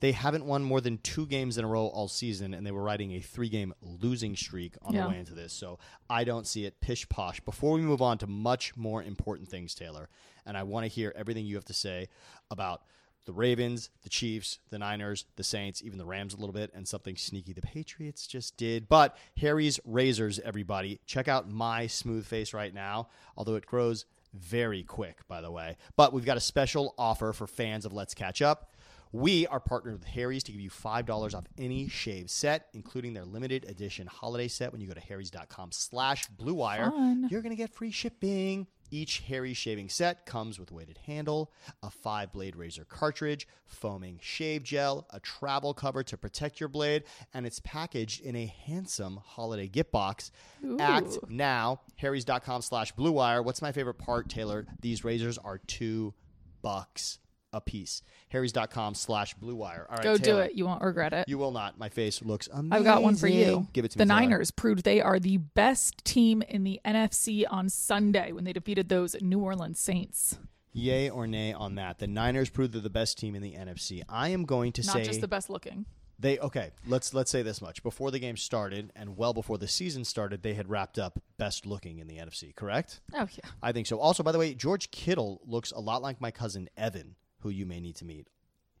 They 0.00 0.12
haven't 0.12 0.46
won 0.46 0.62
more 0.62 0.80
than 0.80 0.98
two 0.98 1.26
games 1.26 1.58
in 1.58 1.64
a 1.64 1.68
row 1.68 1.86
all 1.86 2.08
season, 2.08 2.54
and 2.54 2.66
they 2.66 2.70
were 2.72 2.82
riding 2.82 3.12
a 3.12 3.20
three-game 3.20 3.74
losing 3.82 4.34
streak 4.34 4.74
on 4.82 4.94
Yeah. 4.94 5.04
the 5.04 5.08
way 5.10 5.18
into 5.18 5.34
this. 5.34 5.52
So 5.52 5.78
I 6.08 6.24
don't 6.24 6.46
see 6.46 6.64
it 6.64 6.80
pish 6.80 7.08
posh. 7.08 7.40
Before 7.40 7.72
we 7.74 7.82
move 7.82 8.00
on 8.02 8.18
to 8.18 8.26
much 8.26 8.76
more 8.76 9.02
important 9.02 9.48
things, 9.48 9.74
Taylor, 9.74 10.08
and 10.46 10.56
I 10.56 10.62
want 10.62 10.84
to 10.84 10.88
hear 10.88 11.12
everything 11.16 11.44
you 11.46 11.54
have 11.56 11.66
to 11.66 11.74
say 11.74 12.08
about 12.50 12.82
the 13.26 13.32
Ravens, 13.34 13.90
the 14.02 14.08
Chiefs, 14.08 14.58
the 14.70 14.78
Niners, 14.78 15.26
the 15.36 15.44
Saints, 15.44 15.82
even 15.84 15.98
the 15.98 16.06
Rams 16.06 16.32
a 16.32 16.38
little 16.38 16.54
bit, 16.54 16.70
and 16.74 16.88
something 16.88 17.16
sneaky 17.16 17.52
the 17.52 17.60
Patriots 17.60 18.26
just 18.26 18.56
did. 18.56 18.88
But 18.88 19.16
Harry's 19.36 19.78
Razors, 19.84 20.38
everybody, 20.40 21.00
check 21.04 21.28
out 21.28 21.48
my 21.48 21.86
smooth 21.86 22.24
face 22.24 22.54
right 22.54 22.72
now, 22.72 23.08
although 23.36 23.56
it 23.56 23.66
grows 23.66 24.06
very 24.32 24.82
quick, 24.82 25.28
by 25.28 25.42
the 25.42 25.50
way. 25.50 25.76
But 25.96 26.14
we've 26.14 26.24
got 26.24 26.38
a 26.38 26.40
special 26.40 26.94
offer 26.96 27.34
for 27.34 27.46
fans 27.46 27.84
of 27.84 27.92
Let's 27.92 28.14
Catch 28.14 28.40
Up. 28.40 28.74
We 29.12 29.46
are 29.48 29.58
partnered 29.58 29.94
with 29.94 30.04
Harry's 30.04 30.44
to 30.44 30.52
give 30.52 30.60
you 30.60 30.70
$5 30.70 31.34
off 31.34 31.44
any 31.58 31.88
shave 31.88 32.30
set, 32.30 32.68
including 32.74 33.12
their 33.12 33.24
limited 33.24 33.64
edition 33.68 34.06
holiday 34.06 34.46
set. 34.46 34.70
When 34.70 34.80
you 34.80 34.86
go 34.86 34.94
to 34.94 35.00
harrys.com 35.00 35.72
slash 35.72 36.28
blue 36.28 36.54
wire, 36.54 36.92
you're 37.28 37.42
going 37.42 37.50
to 37.50 37.56
get 37.56 37.74
free 37.74 37.90
shipping. 37.90 38.68
Each 38.92 39.20
Harry 39.28 39.54
shaving 39.54 39.88
set 39.88 40.26
comes 40.26 40.58
with 40.58 40.72
weighted 40.72 40.98
handle, 41.06 41.52
a 41.82 41.90
five 41.90 42.32
blade 42.32 42.56
razor 42.56 42.84
cartridge, 42.84 43.46
foaming 43.64 44.18
shave 44.20 44.64
gel, 44.64 45.06
a 45.10 45.20
travel 45.20 45.74
cover 45.74 46.02
to 46.02 46.16
protect 46.16 46.58
your 46.58 46.68
blade, 46.68 47.04
and 47.32 47.46
it's 47.46 47.60
packaged 47.60 48.20
in 48.20 48.34
a 48.34 48.46
handsome 48.46 49.20
holiday 49.24 49.68
gift 49.68 49.92
box. 49.92 50.32
Act 50.80 51.18
now, 51.28 51.80
harrys.com 51.96 52.62
slash 52.62 52.90
blue 52.92 53.12
wire. 53.12 53.42
What's 53.42 53.62
my 53.62 53.70
favorite 53.70 53.98
part, 53.98 54.28
Taylor? 54.28 54.66
These 54.80 55.04
razors 55.04 55.38
are 55.38 55.58
two 55.58 56.14
bucks 56.62 57.20
a 57.52 57.60
piece. 57.60 58.02
Harrys.com 58.28 58.94
slash 58.94 59.34
blue 59.34 59.54
wire. 59.56 59.86
All 59.90 59.96
right, 59.96 60.04
Go 60.04 60.16
do 60.16 60.38
it. 60.38 60.54
You 60.54 60.66
won't 60.66 60.82
regret 60.82 61.12
it. 61.12 61.28
You 61.28 61.38
will 61.38 61.50
not. 61.52 61.78
My 61.78 61.88
face 61.88 62.22
looks 62.22 62.48
amazing. 62.52 62.72
I've 62.72 62.84
got 62.84 63.02
one 63.02 63.16
for 63.16 63.26
you. 63.28 63.66
Give 63.72 63.84
it 63.84 63.90
to 63.92 63.98
the 63.98 64.04
me. 64.04 64.08
Taylor. 64.08 64.20
Niners 64.20 64.50
proved 64.50 64.84
they 64.84 65.00
are 65.00 65.18
the 65.18 65.38
best 65.38 66.04
team 66.04 66.42
in 66.42 66.64
the 66.64 66.80
NFC 66.84 67.44
on 67.50 67.68
Sunday 67.68 68.32
when 68.32 68.44
they 68.44 68.52
defeated 68.52 68.88
those 68.88 69.16
New 69.20 69.40
Orleans 69.40 69.80
Saints. 69.80 70.38
Yay 70.72 71.10
or 71.10 71.26
nay 71.26 71.52
on 71.52 71.74
that? 71.74 71.98
The 71.98 72.06
Niners 72.06 72.48
proved 72.50 72.72
they're 72.72 72.80
the 72.80 72.88
best 72.90 73.18
team 73.18 73.34
in 73.34 73.42
the 73.42 73.54
NFC. 73.54 74.02
I 74.08 74.28
am 74.28 74.44
going 74.44 74.70
to 74.72 74.82
Not 74.86 74.92
say 74.94 75.02
just 75.04 75.20
the 75.20 75.26
best 75.26 75.50
looking. 75.50 75.84
they 76.20 76.38
okay. 76.38 76.70
Let's 76.86 77.12
let's 77.12 77.28
say 77.32 77.42
this 77.42 77.60
much: 77.60 77.82
before 77.82 78.12
the 78.12 78.20
game 78.20 78.36
started, 78.36 78.92
and 78.94 79.16
well 79.16 79.32
before 79.34 79.58
the 79.58 79.66
season 79.66 80.04
started, 80.04 80.44
they 80.44 80.54
had 80.54 80.70
wrapped 80.70 80.96
up 80.96 81.18
best 81.38 81.66
looking 81.66 81.98
in 81.98 82.06
the 82.06 82.18
NFC. 82.18 82.54
Correct? 82.54 83.00
Oh 83.14 83.26
yeah. 83.32 83.50
I 83.60 83.72
think 83.72 83.88
so. 83.88 83.98
Also, 83.98 84.22
by 84.22 84.30
the 84.30 84.38
way, 84.38 84.54
George 84.54 84.92
Kittle 84.92 85.40
looks 85.44 85.72
a 85.72 85.80
lot 85.80 86.02
like 86.02 86.20
my 86.20 86.30
cousin 86.30 86.68
Evan, 86.76 87.16
who 87.40 87.50
you 87.50 87.66
may 87.66 87.80
need 87.80 87.96
to 87.96 88.04
meet. 88.04 88.28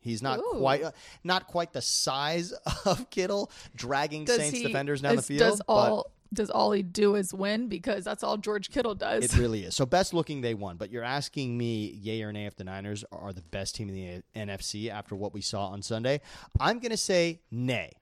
He's 0.00 0.22
not 0.22 0.38
Ooh. 0.38 0.58
quite 0.58 0.82
uh, 0.82 0.92
not 1.24 1.46
quite 1.46 1.72
the 1.72 1.82
size 1.82 2.52
of 2.84 3.10
Kittle, 3.10 3.50
dragging 3.74 4.26
Saints 4.26 4.62
defenders 4.62 5.02
down 5.02 5.16
the 5.16 5.22
field. 5.22 5.40
Does 5.40 5.60
all 5.68 6.10
does 6.32 6.48
all 6.48 6.72
he 6.72 6.82
do 6.82 7.16
is 7.16 7.34
win 7.34 7.68
because 7.68 8.04
that's 8.04 8.22
all 8.22 8.36
George 8.36 8.70
Kittle 8.70 8.94
does. 8.94 9.24
It 9.24 9.36
really 9.36 9.64
is. 9.64 9.74
So 9.74 9.84
best 9.84 10.14
looking 10.14 10.40
they 10.40 10.54
won, 10.54 10.76
but 10.76 10.90
you're 10.90 11.04
asking 11.04 11.56
me 11.56 11.86
yay 12.00 12.22
or 12.22 12.32
nay 12.32 12.46
if 12.46 12.56
the 12.56 12.64
Niners 12.64 13.04
are 13.12 13.32
the 13.32 13.42
best 13.42 13.74
team 13.74 13.88
in 13.88 13.94
the 13.94 14.40
NFC 14.40 14.90
after 14.90 15.14
what 15.14 15.34
we 15.34 15.40
saw 15.40 15.66
on 15.68 15.82
Sunday. 15.82 16.20
I'm 16.58 16.78
going 16.78 16.90
to 16.90 16.96
say 16.96 17.40
nay. 17.50 17.92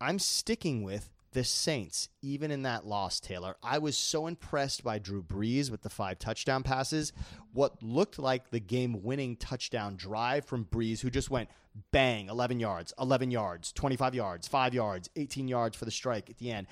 I'm 0.00 0.18
sticking 0.18 0.82
with 0.82 1.10
the 1.36 1.44
Saints 1.44 2.08
even 2.22 2.50
in 2.50 2.62
that 2.62 2.86
loss, 2.86 3.20
Taylor. 3.20 3.56
I 3.62 3.76
was 3.76 3.94
so 3.98 4.26
impressed 4.26 4.82
by 4.82 4.98
Drew 4.98 5.22
Brees 5.22 5.70
with 5.70 5.82
the 5.82 5.90
five 5.90 6.18
touchdown 6.18 6.62
passes. 6.62 7.12
What 7.52 7.82
looked 7.82 8.18
like 8.18 8.48
the 8.48 8.58
game-winning 8.58 9.36
touchdown 9.36 9.96
drive 9.96 10.46
from 10.46 10.64
Brees 10.64 11.00
who 11.00 11.10
just 11.10 11.28
went 11.28 11.50
bang, 11.92 12.30
11 12.30 12.58
yards, 12.58 12.94
11 12.98 13.30
yards, 13.30 13.70
25 13.72 14.14
yards, 14.14 14.48
5 14.48 14.72
yards, 14.72 15.10
18 15.14 15.46
yards 15.46 15.76
for 15.76 15.84
the 15.84 15.90
strike 15.90 16.30
at 16.30 16.38
the 16.38 16.50
end. 16.50 16.68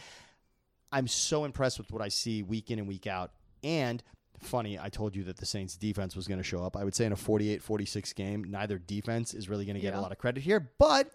I'm 0.90 1.08
so 1.08 1.44
impressed 1.44 1.76
with 1.76 1.92
what 1.92 2.00
I 2.00 2.08
see 2.08 2.42
week 2.42 2.70
in 2.70 2.78
and 2.78 2.88
week 2.88 3.06
out. 3.06 3.32
And 3.62 4.02
funny, 4.40 4.78
I 4.78 4.88
told 4.88 5.14
you 5.14 5.24
that 5.24 5.36
the 5.36 5.44
Saints 5.44 5.76
defense 5.76 6.16
was 6.16 6.26
going 6.26 6.38
to 6.38 6.42
show 6.42 6.64
up. 6.64 6.74
I 6.74 6.84
would 6.84 6.94
say 6.94 7.04
in 7.04 7.12
a 7.12 7.16
48 7.16 7.62
46 7.62 8.14
game, 8.14 8.44
neither 8.44 8.78
defense 8.78 9.34
is 9.34 9.50
really 9.50 9.66
going 9.66 9.76
to 9.76 9.82
get 9.82 9.92
a 9.92 10.00
lot 10.00 10.10
of 10.10 10.16
credit 10.16 10.42
here. 10.42 10.70
But 10.78 11.10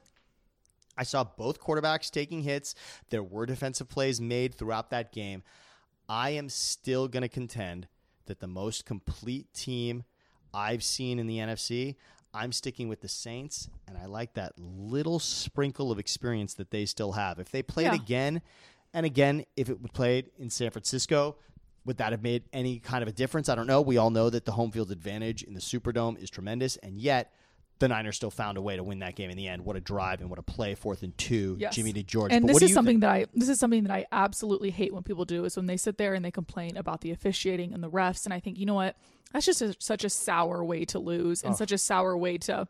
I 1.00 1.03
saw 1.03 1.24
both 1.24 1.62
quarterbacks 1.62 2.12
taking 2.12 2.41
hits. 2.41 2.75
There 3.10 3.24
were 3.24 3.46
defensive 3.46 3.88
plays 3.88 4.20
made 4.20 4.53
throughout 4.53 4.89
that 4.89 5.13
game. 5.13 5.44
I 6.10 6.32
am 6.32 6.50
still 6.50 7.08
going 7.08 7.22
to 7.22 7.29
contend 7.29 7.88
that 8.25 8.41
the 8.41 8.48
most 8.48 8.86
complete 8.86 9.53
team 9.53 10.03
I've 10.53 10.84
seen 10.84 11.18
in 11.18 11.25
the 11.25 11.38
NFC, 11.38 11.96
I'm 12.34 12.51
sticking 12.51 12.89
with 12.89 13.00
the 13.00 13.08
Saints, 13.08 13.70
and 13.88 13.98
I 13.98 14.08
like 14.08 14.34
that 14.34 14.53
little 14.58 15.20
sprinkle 15.20 15.89
of 15.91 16.00
experience 16.00 16.53
that 16.56 16.70
they 16.70 16.86
still 16.86 17.13
have. 17.13 17.39
If 17.39 17.50
they 17.50 17.63
played 17.63 17.86
Yeah. 17.86 17.96
again 17.96 18.41
and 18.94 19.06
again, 19.06 19.46
if 19.56 19.70
it 19.70 19.82
was 19.82 19.91
played 19.91 20.32
in 20.38 20.50
San 20.50 20.70
Francisco, 20.72 21.38
would 21.86 21.98
that 21.98 22.12
have 22.12 22.22
made 22.24 22.44
any 22.51 22.79
kind 22.79 23.03
of 23.03 23.08
a 23.08 23.13
difference? 23.13 23.48
I 23.48 23.56
don't 23.56 23.68
know. 23.68 23.82
We 23.82 23.98
all 23.98 24.10
know 24.10 24.29
that 24.29 24.44
the 24.46 24.51
home 24.51 24.72
field 24.72 24.91
advantage 24.91 25.44
in 25.44 25.53
the 25.53 25.62
Superdome 25.62 26.22
is 26.22 26.29
tremendous, 26.29 26.75
and 26.77 27.00
yet 27.00 27.32
the 27.79 27.88
Niners 27.88 28.17
still 28.17 28.31
found 28.31 28.57
a 28.57 28.62
way 28.62 28.75
to 28.75 28.83
win 28.83 29.00
that 29.00 29.15
game 29.15 29.29
in 29.29 29.38
the 29.38 29.48
end. 29.48 29.63
What 29.65 29.75
a 29.75 29.79
drive 29.79 30.21
and 30.21 30.29
what 30.29 30.38
a 30.38 30.43
play, 30.43 30.75
fourth 30.75 31.01
and 31.01 31.17
two, 31.17 31.55
Yes. 31.59 31.75
Jimmy 31.75 31.93
to 31.93 32.03
George. 32.03 32.31
And 32.31 32.45
But 32.45 32.53
this 32.53 32.63
is 32.63 32.74
something 32.74 32.95
think? 32.95 33.01
that 33.01 33.09
I 33.09 33.25
this 33.33 33.50
is 33.50 33.59
something 33.59 33.83
that 33.83 33.93
I 33.93 34.05
absolutely 34.12 34.69
hate 34.71 34.93
when 34.93 35.03
people 35.03 35.25
do 35.25 35.45
is 35.45 35.55
when 35.55 35.65
they 35.65 35.77
sit 35.77 35.98
there 35.98 36.13
and 36.13 36.24
they 36.24 36.31
complain 36.31 36.77
about 36.77 37.01
the 37.01 37.12
officiating 37.12 37.74
and 37.74 37.81
the 37.83 37.89
refs 37.89 38.25
and 38.25 38.33
I 38.33 38.39
think 38.39 38.57
you 38.57 38.65
know 38.65 38.74
what 38.75 38.95
that's 39.31 39.45
just 39.45 39.62
a, 39.62 39.75
such 39.79 40.03
a 40.03 40.09
sour 40.09 40.63
way 40.63 40.86
to 40.86 41.00
lose 41.00 41.43
and 41.43 41.55
such 41.55 41.71
a 41.71 41.77
sour 41.77 42.17
way 42.17 42.38
to 42.39 42.67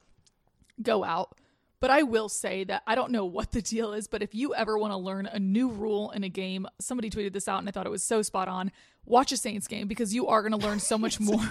go 0.82 1.04
out. 1.04 1.36
But 1.82 1.92
I 1.92 2.04
will 2.04 2.28
say 2.28 2.66
that 2.66 2.84
I 2.86 2.96
don't 2.96 3.12
know 3.12 3.26
what 3.38 3.52
the 3.52 3.62
deal 3.62 3.94
is, 3.94 4.08
but 4.08 4.22
if 4.22 4.36
you 4.36 4.54
ever 4.54 4.78
want 4.78 4.92
to 4.92 4.98
learn 4.98 5.26
a 5.26 5.40
new 5.40 5.70
rule 5.70 6.12
in 6.12 6.24
a 6.24 6.30
game, 6.30 6.68
somebody 6.80 7.10
tweeted 7.10 7.34
this 7.34 7.48
out 7.48 7.60
and 7.60 7.68
I 7.68 7.72
thought 7.72 7.86
it 7.86 7.92
was 7.92 8.04
so 8.04 8.22
spot 8.22 8.48
on. 8.48 8.72
Watch 9.06 9.32
a 9.32 9.38
Saints 9.38 9.68
game 9.68 9.88
because 9.88 10.14
you 10.14 10.28
are 10.28 10.42
going 10.42 10.52
to 10.60 10.66
learn 10.68 10.80
so 10.80 10.98
much 10.98 11.20
more 11.22 11.42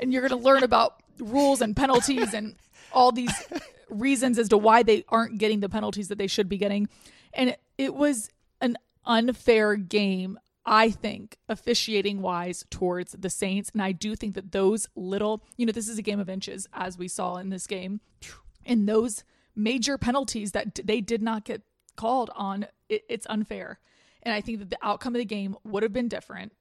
and 0.00 0.12
you're 0.12 0.26
going 0.26 0.40
to 0.40 0.44
learn 0.44 0.62
about 0.62 1.02
rules 1.18 1.60
and 1.60 1.76
penalties 1.76 2.32
and 2.34 2.56
all 2.92 3.12
these 3.12 3.32
reasons 3.88 4.38
as 4.38 4.48
to 4.48 4.58
why 4.58 4.82
they 4.82 5.04
aren't 5.08 5.38
getting 5.38 5.60
the 5.60 5.68
penalties 5.68 6.08
that 6.08 6.18
they 6.18 6.26
should 6.26 6.48
be 6.48 6.58
getting. 6.58 6.88
And 7.32 7.56
it, 7.76 7.94
was 7.94 8.30
an 8.60 8.76
unfair 9.04 9.76
game. 9.76 10.38
I 10.70 10.90
think, 10.90 11.38
officiating 11.48 12.20
wise 12.20 12.66
towards 12.68 13.12
the 13.12 13.30
Saints. 13.30 13.70
And 13.72 13.80
I 13.80 13.92
do 13.92 14.14
think 14.14 14.34
that 14.34 14.52
those 14.52 14.86
little, 14.94 15.42
you 15.56 15.64
know, 15.64 15.72
this 15.72 15.88
is 15.88 15.96
a 15.96 16.02
game 16.02 16.20
of 16.20 16.28
inches, 16.28 16.68
as 16.74 16.98
we 16.98 17.08
saw 17.08 17.36
in 17.36 17.48
this 17.48 17.66
game. 17.66 18.02
And 18.66 18.86
those 18.86 19.24
major 19.56 19.96
penalties 19.96 20.52
that 20.52 20.78
they 20.84 21.00
did 21.00 21.22
not 21.22 21.44
get 21.44 21.62
called 21.96 22.30
on, 22.36 22.66
it, 22.90 23.02
it's 23.08 23.26
unfair. 23.30 23.80
And 24.22 24.34
I 24.34 24.42
think 24.42 24.58
that 24.58 24.68
the 24.68 24.78
outcome 24.82 25.14
of 25.14 25.20
the 25.20 25.24
game 25.24 25.56
would 25.64 25.82
have 25.82 25.92
been 25.94 26.08
different. 26.08 26.52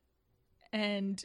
And 0.71 1.23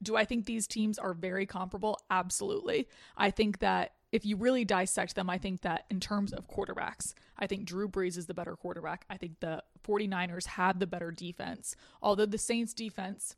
do 0.00 0.16
I 0.16 0.24
think 0.24 0.46
these 0.46 0.68
teams 0.68 0.98
are 0.98 1.14
very 1.14 1.46
comparable? 1.46 1.98
Absolutely. 2.10 2.86
I 3.16 3.30
think 3.32 3.58
that 3.58 3.94
if 4.14 4.24
you 4.24 4.36
really 4.36 4.64
dissect 4.64 5.16
them, 5.16 5.28
I 5.28 5.38
think 5.38 5.62
that 5.62 5.86
in 5.90 5.98
terms 5.98 6.32
of 6.32 6.46
quarterbacks, 6.46 7.14
I 7.36 7.48
think 7.48 7.64
Drew 7.64 7.88
Brees 7.88 8.16
is 8.16 8.26
the 8.26 8.32
better 8.32 8.54
quarterback. 8.54 9.04
I 9.10 9.16
think 9.16 9.40
the 9.40 9.60
49ers 9.84 10.46
had 10.46 10.78
the 10.78 10.86
better 10.86 11.10
defense. 11.10 11.74
Although 12.00 12.26
the 12.26 12.38
Saints 12.38 12.72
defense, 12.72 13.34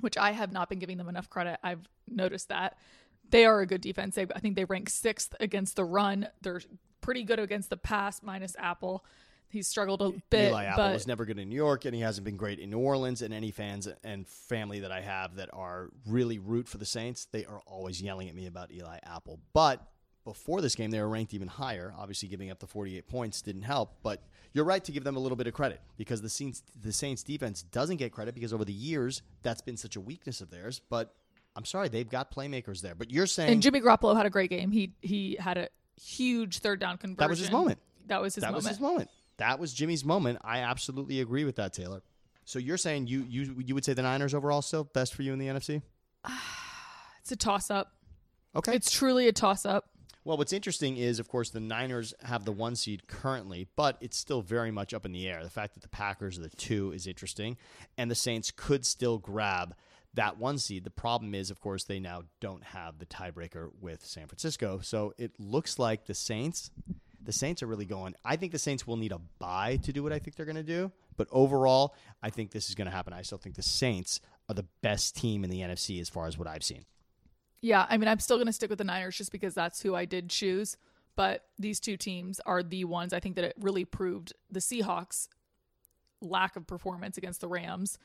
which 0.00 0.16
I 0.16 0.30
have 0.32 0.52
not 0.52 0.70
been 0.70 0.78
giving 0.78 0.96
them 0.96 1.10
enough 1.10 1.28
credit, 1.28 1.60
I've 1.62 1.86
noticed 2.08 2.48
that 2.48 2.78
they 3.28 3.44
are 3.44 3.60
a 3.60 3.66
good 3.66 3.82
defense. 3.82 4.14
They, 4.14 4.22
I 4.34 4.38
think 4.38 4.56
they 4.56 4.64
rank 4.64 4.88
sixth 4.88 5.34
against 5.38 5.76
the 5.76 5.84
run. 5.84 6.28
They're 6.40 6.62
pretty 7.02 7.22
good 7.22 7.38
against 7.38 7.68
the 7.68 7.76
pass, 7.76 8.22
minus 8.22 8.56
Apple. 8.58 9.04
He's 9.50 9.68
struggled 9.68 10.00
a 10.00 10.12
bit, 10.30 10.48
Eli 10.48 10.64
Apple 10.64 10.92
was 10.92 11.06
never 11.06 11.26
good 11.26 11.38
in 11.38 11.50
New 11.50 11.56
York, 11.56 11.84
and 11.84 11.94
he 11.94 12.00
hasn't 12.00 12.24
been 12.24 12.38
great 12.38 12.58
in 12.58 12.70
New 12.70 12.78
Orleans. 12.78 13.20
And 13.20 13.34
any 13.34 13.50
fans 13.50 13.86
and 14.02 14.26
family 14.26 14.80
that 14.80 14.90
I 14.90 15.02
have 15.02 15.36
that 15.36 15.50
are 15.52 15.90
really 16.06 16.38
root 16.38 16.68
for 16.68 16.78
the 16.78 16.86
Saints, 16.86 17.26
they 17.26 17.44
are 17.44 17.60
always 17.66 18.00
yelling 18.00 18.30
at 18.30 18.34
me 18.34 18.46
about 18.46 18.72
Eli 18.72 18.98
Apple. 19.04 19.38
But 19.52 19.86
before 20.26 20.60
this 20.60 20.74
game, 20.74 20.90
they 20.90 21.00
were 21.00 21.08
ranked 21.08 21.32
even 21.32 21.48
higher. 21.48 21.94
Obviously, 21.96 22.28
giving 22.28 22.50
up 22.50 22.58
the 22.58 22.66
48 22.66 23.08
points 23.08 23.40
didn't 23.40 23.62
help. 23.62 23.94
But 24.02 24.22
you're 24.52 24.64
right 24.64 24.82
to 24.84 24.92
give 24.92 25.04
them 25.04 25.16
a 25.16 25.20
little 25.20 25.36
bit 25.36 25.46
of 25.46 25.54
credit 25.54 25.80
because 25.96 26.20
the 26.20 26.28
Saints, 26.28 26.62
the 26.82 26.92
Saints 26.92 27.22
defense 27.22 27.62
doesn't 27.62 27.96
get 27.96 28.10
credit 28.12 28.34
because 28.34 28.52
over 28.52 28.64
the 28.64 28.72
years 28.72 29.22
that's 29.42 29.62
been 29.62 29.76
such 29.76 29.94
a 29.94 30.00
weakness 30.00 30.40
of 30.40 30.50
theirs. 30.50 30.80
But 30.90 31.14
I'm 31.54 31.64
sorry, 31.64 31.88
they've 31.88 32.08
got 32.08 32.34
playmakers 32.34 32.82
there. 32.82 32.96
But 32.96 33.10
you're 33.12 33.28
saying 33.28 33.50
and 33.52 33.62
Jimmy 33.62 33.80
Garoppolo 33.80 34.16
had 34.16 34.26
a 34.26 34.30
great 34.30 34.50
game. 34.50 34.72
He 34.72 34.94
he 35.00 35.36
had 35.38 35.56
a 35.56 35.68
huge 35.96 36.58
third 36.58 36.80
down 36.80 36.98
conversion. 36.98 37.16
that 37.18 37.30
was 37.30 37.38
his 37.38 37.50
moment. 37.52 37.78
That 38.08 38.20
was 38.20 38.34
his 38.34 38.42
that 38.42 38.48
moment. 38.48 38.64
was 38.64 38.68
his 38.68 38.80
moment. 38.80 39.10
That 39.38 39.58
was 39.60 39.72
Jimmy's 39.72 40.04
moment. 40.04 40.38
I 40.42 40.58
absolutely 40.58 41.20
agree 41.20 41.44
with 41.44 41.56
that, 41.56 41.72
Taylor. 41.72 42.02
So 42.44 42.58
you're 42.58 42.78
saying 42.78 43.06
you 43.06 43.24
you 43.28 43.62
you 43.64 43.74
would 43.76 43.84
say 43.84 43.92
the 43.92 44.02
Niners 44.02 44.34
overall 44.34 44.60
still 44.60 44.84
best 44.84 45.14
for 45.14 45.22
you 45.22 45.32
in 45.32 45.38
the 45.38 45.46
NFC? 45.46 45.82
It's 47.20 47.32
a 47.32 47.36
toss 47.36 47.72
up. 47.72 47.92
Okay. 48.54 48.72
It's 48.76 48.88
truly 48.88 49.26
a 49.26 49.32
toss 49.32 49.66
up. 49.66 49.90
Well, 50.26 50.36
what's 50.36 50.52
interesting 50.52 50.96
is, 50.96 51.20
of 51.20 51.28
course, 51.28 51.50
the 51.50 51.60
Niners 51.60 52.12
have 52.24 52.44
the 52.44 52.50
one 52.50 52.74
seed 52.74 53.06
currently, 53.06 53.68
but 53.76 53.96
it's 54.00 54.16
still 54.16 54.42
very 54.42 54.72
much 54.72 54.92
up 54.92 55.06
in 55.06 55.12
the 55.12 55.28
air. 55.28 55.44
The 55.44 55.50
fact 55.50 55.74
that 55.74 55.84
the 55.84 55.88
Packers 55.88 56.36
are 56.36 56.42
the 56.42 56.48
two 56.48 56.90
is 56.90 57.06
interesting, 57.06 57.56
and 57.96 58.10
the 58.10 58.16
Saints 58.16 58.50
could 58.50 58.84
still 58.84 59.18
grab 59.18 59.76
that 60.14 60.36
one 60.36 60.58
seed. 60.58 60.82
The 60.82 60.90
problem 60.90 61.32
is, 61.32 61.52
of 61.52 61.60
course, 61.60 61.84
they 61.84 62.00
now 62.00 62.24
don't 62.40 62.64
have 62.64 62.98
the 62.98 63.06
tiebreaker 63.06 63.70
with 63.80 64.04
San 64.04 64.26
Francisco. 64.26 64.80
So 64.82 65.14
it 65.16 65.30
looks 65.38 65.78
like 65.78 66.06
the 66.06 66.14
Saints, 66.14 66.72
the 67.22 67.32
Saints 67.32 67.62
are 67.62 67.68
really 67.68 67.86
going. 67.86 68.16
I 68.24 68.34
think 68.34 68.50
the 68.50 68.58
Saints 68.58 68.84
will 68.84 68.96
need 68.96 69.12
a 69.12 69.20
bye 69.38 69.78
to 69.84 69.92
do 69.92 70.02
what 70.02 70.12
I 70.12 70.18
think 70.18 70.34
they're 70.34 70.44
going 70.44 70.56
to 70.56 70.64
do. 70.64 70.90
But 71.16 71.28
overall, 71.30 71.94
I 72.20 72.30
think 72.30 72.50
this 72.50 72.68
is 72.68 72.74
going 72.74 72.86
to 72.86 72.92
happen. 72.92 73.12
I 73.12 73.22
still 73.22 73.38
think 73.38 73.54
the 73.54 73.62
Saints 73.62 74.20
are 74.48 74.56
the 74.56 74.66
best 74.82 75.14
team 75.14 75.44
in 75.44 75.50
the 75.50 75.60
NFC 75.60 76.00
as 76.00 76.08
far 76.08 76.26
as 76.26 76.36
what 76.36 76.48
I've 76.48 76.64
seen. 76.64 76.84
Yeah, 77.60 77.86
I 77.88 77.96
mean, 77.96 78.08
I'm 78.08 78.20
still 78.20 78.36
going 78.36 78.46
to 78.46 78.52
stick 78.52 78.70
with 78.70 78.78
the 78.78 78.84
Niners 78.84 79.16
just 79.16 79.32
because 79.32 79.54
that's 79.54 79.82
who 79.82 79.94
I 79.94 80.04
did 80.04 80.30
choose. 80.30 80.76
But 81.16 81.44
these 81.58 81.80
two 81.80 81.96
teams 81.96 82.40
are 82.44 82.62
the 82.62 82.84
ones 82.84 83.12
I 83.12 83.20
think 83.20 83.36
that 83.36 83.44
it 83.44 83.54
really 83.58 83.84
proved 83.84 84.34
the 84.50 84.60
Seahawks' 84.60 85.28
lack 86.20 86.56
of 86.56 86.66
performance 86.66 87.16
against 87.16 87.40
the 87.40 87.48
Rams 87.48 87.98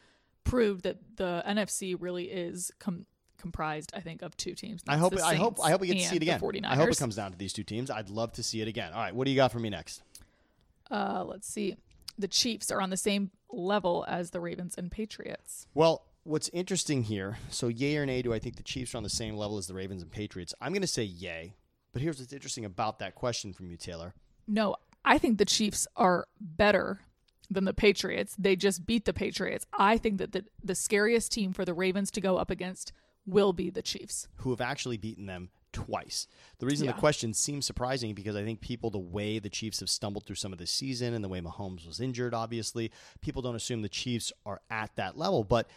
proved 0.43 0.83
that 0.83 0.97
the 1.17 1.43
NFC 1.45 1.95
really 1.99 2.25
is 2.25 2.71
com- 2.79 3.05
comprised, 3.37 3.91
I 3.95 3.99
think, 3.99 4.21
of 4.21 4.35
two 4.37 4.53
teams. 4.53 4.81
I 4.87 4.97
hope 4.97 5.19
I 5.21 5.35
hope 5.35 5.59
I 5.61 5.71
hope 5.71 5.81
we 5.81 5.87
get 5.87 5.97
to 5.97 6.07
see 6.07 6.15
it 6.15 6.21
again. 6.21 6.39
49ers. 6.39 6.65
I 6.65 6.75
hope 6.75 6.89
it 6.89 6.97
comes 6.97 7.15
down 7.15 7.31
to 7.31 7.37
these 7.37 7.53
two 7.53 7.63
teams. 7.63 7.91
I'd 7.91 8.09
love 8.09 8.31
to 8.33 8.43
see 8.43 8.61
it 8.61 8.67
again. 8.67 8.93
All 8.93 9.01
right, 9.01 9.13
what 9.13 9.25
do 9.25 9.31
you 9.31 9.35
got 9.35 9.51
for 9.51 9.59
me 9.59 9.69
next? 9.69 10.03
Uh, 10.89 11.23
let's 11.25 11.47
see. 11.47 11.75
The 12.17 12.27
Chiefs 12.27 12.71
are 12.71 12.81
on 12.81 12.89
the 12.89 12.97
same 12.97 13.31
level 13.49 14.05
as 14.07 14.31
the 14.31 14.39
Ravens 14.39 14.75
and 14.77 14.91
Patriots. 14.91 15.67
Well, 15.73 16.05
what's 16.23 16.49
interesting 16.49 17.03
here, 17.03 17.37
so 17.49 17.67
yay 17.67 17.97
or 17.97 18.05
nay, 18.05 18.21
do 18.21 18.33
I 18.33 18.39
think 18.39 18.55
the 18.57 18.63
Chiefs 18.63 18.93
are 18.93 18.97
on 18.97 19.03
the 19.03 19.09
same 19.09 19.35
level 19.35 19.57
as 19.57 19.67
the 19.67 19.73
Ravens 19.73 20.01
and 20.01 20.11
Patriots? 20.11 20.53
I'm 20.61 20.71
going 20.73 20.81
to 20.81 20.87
say 20.87 21.03
yay. 21.03 21.55
But 21.93 22.01
here's 22.01 22.19
what's 22.19 22.31
interesting 22.33 22.63
about 22.65 22.99
that 22.99 23.15
question 23.15 23.53
from 23.53 23.69
you, 23.69 23.77
Taylor. 23.77 24.13
No, 24.47 24.75
I 25.03 25.17
think 25.17 25.37
the 25.37 25.45
Chiefs 25.45 25.87
are 25.95 26.27
better 26.39 27.01
than 27.49 27.65
the 27.65 27.73
Patriots. 27.73 28.35
They 28.39 28.55
just 28.55 28.85
beat 28.85 29.03
the 29.05 29.13
Patriots. 29.13 29.65
I 29.77 29.97
think 29.97 30.17
that 30.19 30.31
the, 30.31 30.45
the 30.63 30.75
scariest 30.75 31.31
team 31.33 31.51
for 31.51 31.65
the 31.65 31.73
Ravens 31.73 32.09
to 32.11 32.21
go 32.21 32.37
up 32.37 32.49
against 32.49 32.93
will 33.25 33.51
be 33.53 33.69
the 33.69 33.81
Chiefs. 33.81 34.27
who 34.37 34.49
have 34.51 34.61
actually 34.61 34.97
beaten 34.97 35.25
them 35.25 35.49
twice. 35.73 36.27
The 36.59 36.65
reason 36.65 36.85
Yeah. 36.85 36.93
the 36.93 36.99
question 36.99 37.33
seems 37.33 37.65
surprising 37.65 38.13
because 38.13 38.35
I 38.35 38.43
think 38.43 38.61
people, 38.61 38.89
the 38.89 38.99
way 38.99 39.37
the 39.39 39.49
Chiefs 39.49 39.79
have 39.81 39.89
stumbled 39.89 40.25
through 40.25 40.35
some 40.37 40.51
of 40.53 40.59
the 40.59 40.65
season 40.67 41.13
and 41.13 41.23
the 41.23 41.29
way 41.29 41.39
Mahomes 41.41 41.85
was 41.85 41.99
injured, 41.99 42.33
obviously, 42.33 42.91
people 43.21 43.41
don't 43.41 43.55
assume 43.55 43.81
the 43.81 43.89
Chiefs 43.89 44.31
are 44.45 44.61
at 44.69 44.95
that 44.95 45.17
level. 45.17 45.43
But 45.43 45.69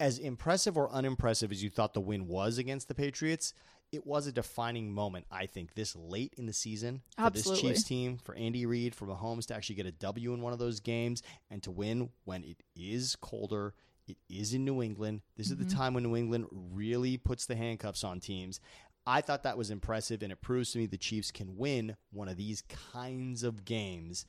as 0.00 0.18
impressive 0.18 0.76
or 0.78 0.90
unimpressive 0.90 1.52
as 1.52 1.62
you 1.62 1.70
thought 1.70 1.94
the 1.94 2.00
win 2.00 2.26
was 2.26 2.58
against 2.58 2.88
the 2.88 2.94
Patriots, 2.94 3.52
it 3.92 4.06
was 4.06 4.26
a 4.26 4.32
defining 4.32 4.92
moment, 4.92 5.26
I 5.30 5.46
think, 5.46 5.74
this 5.74 5.94
late 5.94 6.34
in 6.38 6.46
the 6.46 6.52
season 6.52 7.02
for 7.16 7.30
this 7.30 7.60
Chiefs 7.60 7.82
team, 7.84 8.18
for 8.18 8.34
Andy 8.34 8.64
Reid, 8.64 8.94
for 8.94 9.06
Mahomes 9.06 9.46
to 9.46 9.54
actually 9.54 9.74
get 9.74 9.86
a 9.86 9.92
W 9.92 10.32
in 10.32 10.40
one 10.40 10.52
of 10.52 10.58
those 10.58 10.80
games 10.80 11.22
and 11.50 11.62
to 11.64 11.70
win 11.70 12.08
when 12.24 12.42
it 12.44 12.62
is 12.74 13.16
colder. 13.16 13.74
It 14.06 14.16
is 14.28 14.54
in 14.54 14.64
New 14.64 14.82
England. 14.82 15.20
This 15.36 15.50
is 15.50 15.56
the 15.56 15.64
mm-hmm. 15.64 15.76
time 15.76 15.94
when 15.94 16.04
New 16.04 16.16
England 16.16 16.46
really 16.50 17.16
puts 17.16 17.46
the 17.46 17.56
handcuffs 17.56 18.02
on 18.02 18.20
teams. 18.20 18.58
I 19.06 19.20
thought 19.20 19.42
that 19.42 19.58
was 19.58 19.70
impressive, 19.70 20.22
and 20.22 20.32
it 20.32 20.40
proves 20.40 20.72
to 20.72 20.78
me 20.78 20.86
the 20.86 20.96
Chiefs 20.96 21.30
can 21.30 21.56
win 21.56 21.96
one 22.10 22.28
of 22.28 22.36
these 22.36 22.62
kinds 22.92 23.42
of 23.42 23.64
games 23.64 24.24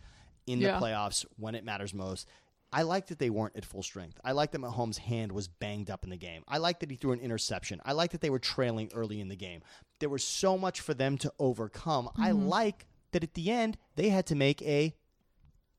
in 0.48 0.60
Yeah. 0.60 0.80
the 0.80 0.86
playoffs 0.86 1.26
when 1.38 1.56
it 1.56 1.64
matters 1.64 1.94
most. 1.94 2.28
I 2.74 2.84
like 2.84 3.08
that 3.08 3.20
they 3.20 3.30
weren't 3.30 3.56
at 3.58 3.66
full 3.66 3.84
strength. 3.84 4.20
I 4.24 4.32
like 4.32 4.52
that 4.52 4.62
Mahomes' 4.62 4.98
hand 4.98 5.32
was 5.32 5.48
banged 5.48 5.90
up 5.90 6.04
in 6.04 6.10
the 6.10 6.18
game. 6.18 6.44
I 6.48 6.58
like 6.58 6.80
that 6.80 6.90
he 6.90 6.96
threw 6.96 7.12
an 7.12 7.20
interception. 7.20 7.82
I 7.84 7.92
like 7.92 8.12
that 8.12 8.22
they 8.22 8.30
were 8.30 8.40
trailing 8.40 8.90
early 8.94 9.20
in 9.20 9.28
the 9.28 9.36
game. 9.36 9.62
There 10.00 10.10
was 10.10 10.24
so 10.24 10.58
much 10.58 10.80
for 10.80 10.94
them 10.94 11.18
to 11.20 11.34
overcome. 11.38 12.10
I 12.18 12.30
mm-hmm. 12.32 12.48
like 12.48 12.88
that 13.12 13.24
at 13.24 13.34
the 13.34 13.52
end 13.52 13.78
they 13.96 14.10
had 14.10 14.26
to 14.28 14.36
make 14.36 14.62
a 14.62 14.96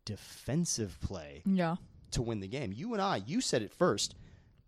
defensive 0.04 0.99
play 1.00 1.42
Yeah. 1.46 1.76
to 2.12 2.22
win 2.22 2.40
the 2.40 2.49
game. 2.49 2.72
You 2.72 2.92
and 2.92 3.02
I, 3.02 3.22
you 3.26 3.40
said 3.40 3.62
it 3.62 3.72
first. 3.72 4.14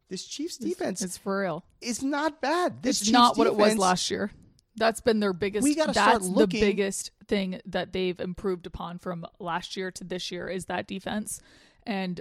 This 0.09 0.25
Chiefs 0.25 0.59
defense 0.59 1.02
It's 1.02 1.16
for 1.16 1.40
real. 1.40 1.64
It's 1.81 2.02
not 2.02 2.40
bad. 2.40 2.83
This 2.83 2.99
It's 3.00 3.07
Chiefs 3.07 3.12
not 3.12 3.37
what 3.37 3.47
it 3.47 3.57
was 3.57 3.76
last 3.76 4.11
year. 4.11 4.31
That's 4.76 5.00
been 5.00 5.21
their 5.21 5.33
biggest. 5.33 5.62
We 5.62 5.75
gotta 5.75 5.93
start 5.93 6.14
that's 6.14 6.26
looking- 6.26 6.61
the 6.61 6.66
biggest 6.66 7.11
thing 7.28 7.61
that 7.66 7.93
they've 7.93 8.19
improved 8.19 8.66
upon 8.66 8.99
from 8.99 9.26
last 9.38 9.76
year 9.76 9.90
to 9.93 10.04
this 10.04 10.31
year 10.31 10.49
is 10.49 10.66
that 10.66 10.87
defense, 10.87 11.40
and 11.87 12.21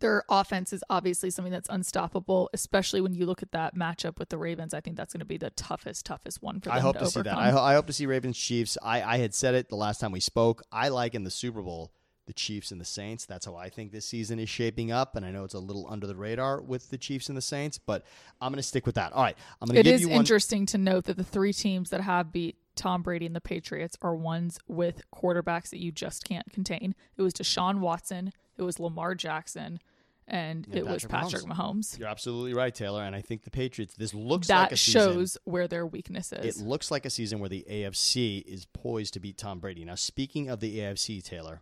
their 0.00 0.24
offense 0.28 0.72
is 0.72 0.82
obviously 0.90 1.30
something 1.30 1.52
that's 1.52 1.68
unstoppable. 1.68 2.50
Especially 2.52 3.00
when 3.00 3.14
you 3.14 3.24
look 3.24 3.42
at 3.42 3.52
that 3.52 3.74
matchup 3.74 4.18
with 4.18 4.28
the 4.28 4.38
Ravens, 4.38 4.74
I 4.74 4.80
think 4.80 4.96
that's 4.96 5.12
going 5.12 5.20
to 5.20 5.26
be 5.26 5.38
the 5.38 5.50
toughest, 5.50 6.04
toughest 6.04 6.42
one 6.42 6.60
for 6.60 6.70
them 6.70 6.78
I 6.78 6.80
hope 6.80 6.98
to, 6.98 7.04
to, 7.04 7.10
see 7.10 7.22
that. 7.22 7.36
I, 7.36 7.50
ho- 7.50 7.62
I 7.62 7.74
hope 7.74 7.86
to 7.86 7.92
see 7.92 8.06
Ravens 8.06 8.36
Chiefs. 8.36 8.76
I, 8.82 9.02
I 9.02 9.18
had 9.18 9.34
said 9.34 9.54
it 9.54 9.68
the 9.68 9.76
last 9.76 10.00
time 10.00 10.12
we 10.12 10.20
spoke. 10.20 10.62
I 10.72 10.88
like 10.88 11.14
in 11.14 11.24
the 11.24 11.30
Super 11.30 11.62
Bowl 11.62 11.92
the 12.26 12.32
Chiefs 12.32 12.70
and 12.70 12.80
the 12.80 12.84
Saints. 12.84 13.26
That's 13.26 13.46
how 13.46 13.56
I 13.56 13.68
think 13.68 13.92
this 13.92 14.06
season 14.06 14.38
is 14.38 14.48
shaping 14.48 14.92
up. 14.92 15.16
And 15.16 15.26
I 15.26 15.30
know 15.30 15.44
it's 15.44 15.54
a 15.54 15.58
little 15.58 15.86
under 15.88 16.06
the 16.06 16.14
radar 16.14 16.60
with 16.60 16.90
the 16.90 16.98
Chiefs 16.98 17.28
and 17.28 17.36
the 17.36 17.42
Saints, 17.42 17.78
but 17.78 18.04
I'm 18.40 18.52
going 18.52 18.58
to 18.58 18.66
stick 18.66 18.86
with 18.86 18.94
that. 18.94 19.12
All 19.12 19.22
right, 19.22 19.36
I'm 19.60 19.66
going 19.66 19.74
to 19.74 19.80
It 19.80 19.84
give 19.84 19.94
is 19.94 20.00
you 20.02 20.08
one. 20.08 20.12
It 20.12 20.16
is 20.16 20.20
interesting 20.20 20.66
to 20.66 20.78
note 20.78 21.04
that 21.04 21.16
the 21.16 21.24
three 21.24 21.52
teams 21.52 21.90
that 21.90 22.00
have 22.00 22.32
beat 22.32 22.56
Tom 22.74 23.02
Brady 23.02 23.26
and 23.26 23.36
the 23.36 23.40
Patriots 23.40 23.96
are 24.02 24.14
ones 24.14 24.58
with 24.66 25.02
quarterbacks 25.14 25.70
that 25.70 25.80
you 25.80 25.92
just 25.92 26.24
can't 26.24 26.50
contain. 26.52 26.94
It 27.16 27.22
was 27.22 27.34
Deshaun 27.34 27.80
Watson, 27.80 28.32
it 28.56 28.62
was 28.62 28.78
Lamar 28.80 29.14
Jackson, 29.14 29.80
and 30.28 30.66
it 30.72 30.86
was 30.86 31.04
Patrick 31.04 31.42
Patrick 31.42 31.44
Mahomes. 31.44 31.98
You're 31.98 32.08
absolutely 32.08 32.54
right, 32.54 32.74
Taylor. 32.74 33.02
And 33.02 33.14
I 33.14 33.20
think 33.20 33.42
the 33.42 33.50
Patriots. 33.50 33.94
This 33.96 34.14
looks 34.14 34.46
That 34.48 34.62
like 34.62 34.72
a 34.72 34.76
season. 34.76 35.00
shows 35.14 35.38
where 35.44 35.68
their 35.68 35.84
weakness 35.86 36.32
is. 36.32 36.60
It 36.60 36.64
looks 36.64 36.90
like 36.90 37.04
a 37.04 37.10
season 37.10 37.40
where 37.40 37.48
the 37.48 37.66
AFC 37.68 38.42
is 38.46 38.64
poised 38.66 39.14
to 39.14 39.20
beat 39.20 39.36
Tom 39.36 39.58
Brady. 39.58 39.84
Now, 39.84 39.96
speaking 39.96 40.48
of 40.48 40.60
the 40.60 40.78
AFC, 40.78 41.22
Taylor, 41.22 41.60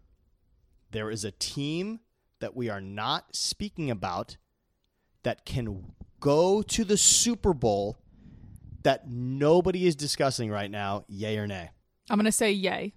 there 0.90 1.10
is 1.10 1.24
a 1.24 1.30
team 1.30 2.00
that 2.40 2.54
we 2.54 2.68
are 2.68 2.80
not 2.80 3.34
speaking 3.34 3.90
about 3.90 4.36
that 5.22 5.44
can 5.44 5.92
go 6.20 6.62
to 6.62 6.84
the 6.84 6.96
Super 6.96 7.52
Bowl 7.54 7.98
that 8.82 9.08
nobody 9.08 9.86
is 9.86 9.96
discussing 9.96 10.50
right 10.50 10.70
now, 10.70 11.04
yay 11.08 11.38
or 11.38 11.46
nay. 11.46 11.70
I'm 12.08 12.16
going 12.16 12.24
to 12.24 12.32
say 12.32 12.52
yay. 12.52 12.94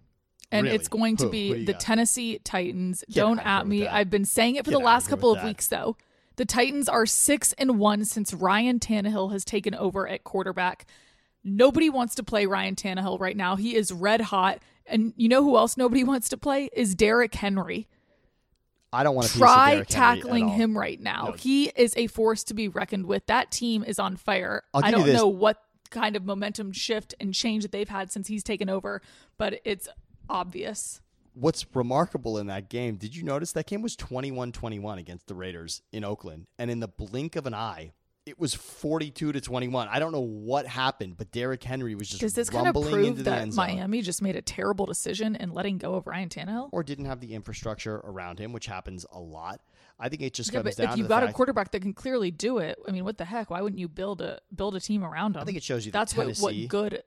And 0.52 0.66
Really? 0.66 0.75
it's 0.75 0.88
going 0.88 1.18
to 1.18 1.24
Who? 1.24 1.30
Who 1.30 1.32
be 1.32 1.48
you 1.48 1.66
the 1.66 1.72
got? 1.74 1.82
Tennessee 1.82 2.40
Titans. 2.44 3.04
Get 3.08 3.16
Don't 3.22 3.40
at 3.40 3.66
me. 3.68 3.88
I've 3.88 4.10
been 4.12 4.25
saying 4.25 4.56
it 4.56 4.66
for 4.66 4.72
Get 4.72 4.78
the 4.78 4.84
last 4.86 5.08
couple 5.08 5.32
of 5.32 5.38
that. 5.38 5.46
weeks, 5.46 5.68
though. 5.68 5.98
The 6.36 6.46
Titans 6.46 6.88
are 6.88 7.06
six 7.06 7.54
and 7.54 7.80
one 7.80 8.06
since 8.06 8.34
Ryan 8.34 8.80
Tannehill 8.80 9.32
has 9.32 9.44
taken 9.46 9.74
over 9.75 10.08
at 10.08 10.24
quarterback. 10.24 10.86
Nobody 11.44 11.90
wants 11.90 12.16
to 12.16 12.24
play 12.24 12.46
Ryan 12.46 12.75
Tannehill 12.75 13.20
right 13.20 13.36
now. 13.36 13.56
He 13.56 13.75
is 13.75 13.92
red 13.92 14.22
hot. 14.22 14.60
And 14.86 15.13
you 15.18 15.28
know 15.28 15.44
who 15.44 15.58
else 15.58 15.75
nobody 15.75 16.04
wants 16.06 16.30
to 16.30 16.38
play? 16.38 16.70
Is 16.74 16.94
Derrick 16.96 17.34
Henry. 17.36 17.88
I 18.92 19.04
don't 19.04 19.16
want 19.16 19.28
to 19.30 19.38
try 19.40 19.72
Derrick 19.74 19.92
Henry 19.92 20.08
at 20.08 20.16
tackling 20.22 20.48
him 20.50 20.78
right 20.78 21.00
now. 21.02 21.30
No. 21.30 21.32
He 21.34 21.66
is 21.75 21.96
a 21.98 22.06
force 22.08 22.44
to 22.46 22.54
be 22.54 22.68
reckoned 22.68 23.08
with. 23.08 23.25
That 23.25 23.50
team 23.50 23.84
is 23.84 23.98
on 23.98 24.18
fire. 24.18 24.63
I 24.74 24.92
don't 24.92 25.12
know 25.12 25.28
what 25.28 25.62
kind 25.93 26.17
of 26.17 26.25
momentum 26.25 26.73
shift 26.73 27.15
and 27.19 27.33
change 27.33 27.63
that 27.63 27.71
they've 27.71 27.88
had 27.88 28.12
since 28.12 28.27
he's 28.27 28.43
taken 28.43 28.69
over, 28.69 29.01
but 29.38 29.62
it's 29.63 29.88
obvious. 30.29 31.00
What's 31.33 31.65
remarkable 31.73 32.38
in 32.38 32.47
that 32.47 32.69
game, 32.69 32.97
did 32.97 33.15
you 33.15 33.23
notice 33.23 33.53
that 33.53 33.65
game 33.65 33.81
was 33.81 33.95
21-21 33.95 35.00
against 35.00 35.27
the 35.27 35.35
Raiders 35.35 35.81
in 35.91 36.03
Oakland 36.03 36.47
and 36.59 36.69
in 36.69 36.79
the 36.79 36.88
blink 36.88 37.35
of 37.35 37.45
an 37.47 37.53
eye 37.53 37.93
it 38.25 38.39
was 38.39 38.53
42 38.53 39.33
to 39.33 39.41
21. 39.41 39.88
I 39.89 40.00
don't 40.00 40.12
know 40.12 40.21
what 40.21 40.65
happened, 40.65 41.17
but 41.17 41.31
Derrick 41.31 41.63
Henry 41.63 41.95
was 41.95 42.07
just 42.07 42.21
Does 42.21 42.33
this 42.33 42.50
kind 42.50 42.67
of 42.67 42.73
prove 42.73 43.05
into 43.05 43.23
the 43.23 43.29
that. 43.29 43.53
Miami 43.53 44.01
just 44.01 44.21
made 44.21 44.35
a 44.35 44.41
terrible 44.41 44.85
decision 44.85 45.35
in 45.35 45.51
letting 45.51 45.77
go 45.77 45.95
of 45.95 46.07
Ryan 46.07 46.29
Tannehill? 46.29 46.69
or 46.71 46.83
didn't 46.83 47.05
have 47.05 47.19
the 47.19 47.33
infrastructure 47.33 47.95
around 47.95 48.39
him, 48.39 48.53
which 48.53 48.65
happens 48.65 49.05
a 49.12 49.19
lot. 49.19 49.62
I 50.03 50.10
think 50.10 50.22
it 50.22 50.33
just 50.33 50.51
Yeah, 50.51 50.62
comes 50.62 50.75
but 50.75 50.83
down 50.83 50.91
if 50.91 50.98
you've 50.98 51.07
got 51.07 51.24
a 51.24 51.31
quarterback 51.31 51.72
that 51.72 51.81
can 51.81 51.93
clearly 51.93 52.29
do 52.29 52.57
it, 52.57 52.77
I 52.86 52.91
mean, 52.91 53.05
what 53.05 53.17
the 53.17 53.25
heck? 53.25 53.50
Why 53.50 53.62
wouldn't 53.62 53.79
you 53.79 53.88
build 53.88 54.22
a 54.22 54.41
build 54.53 54.75
a 54.75 54.81
team 54.81 55.03
around 55.03 55.38
him? 55.38 55.41
I 55.41 55.45
think 55.45 55.57
it 55.57 55.63
shows 55.63 55.86
you 55.86 55.93
that's 55.93 56.15
what, 56.15 56.38
what 56.38 56.53
good 56.67 57.03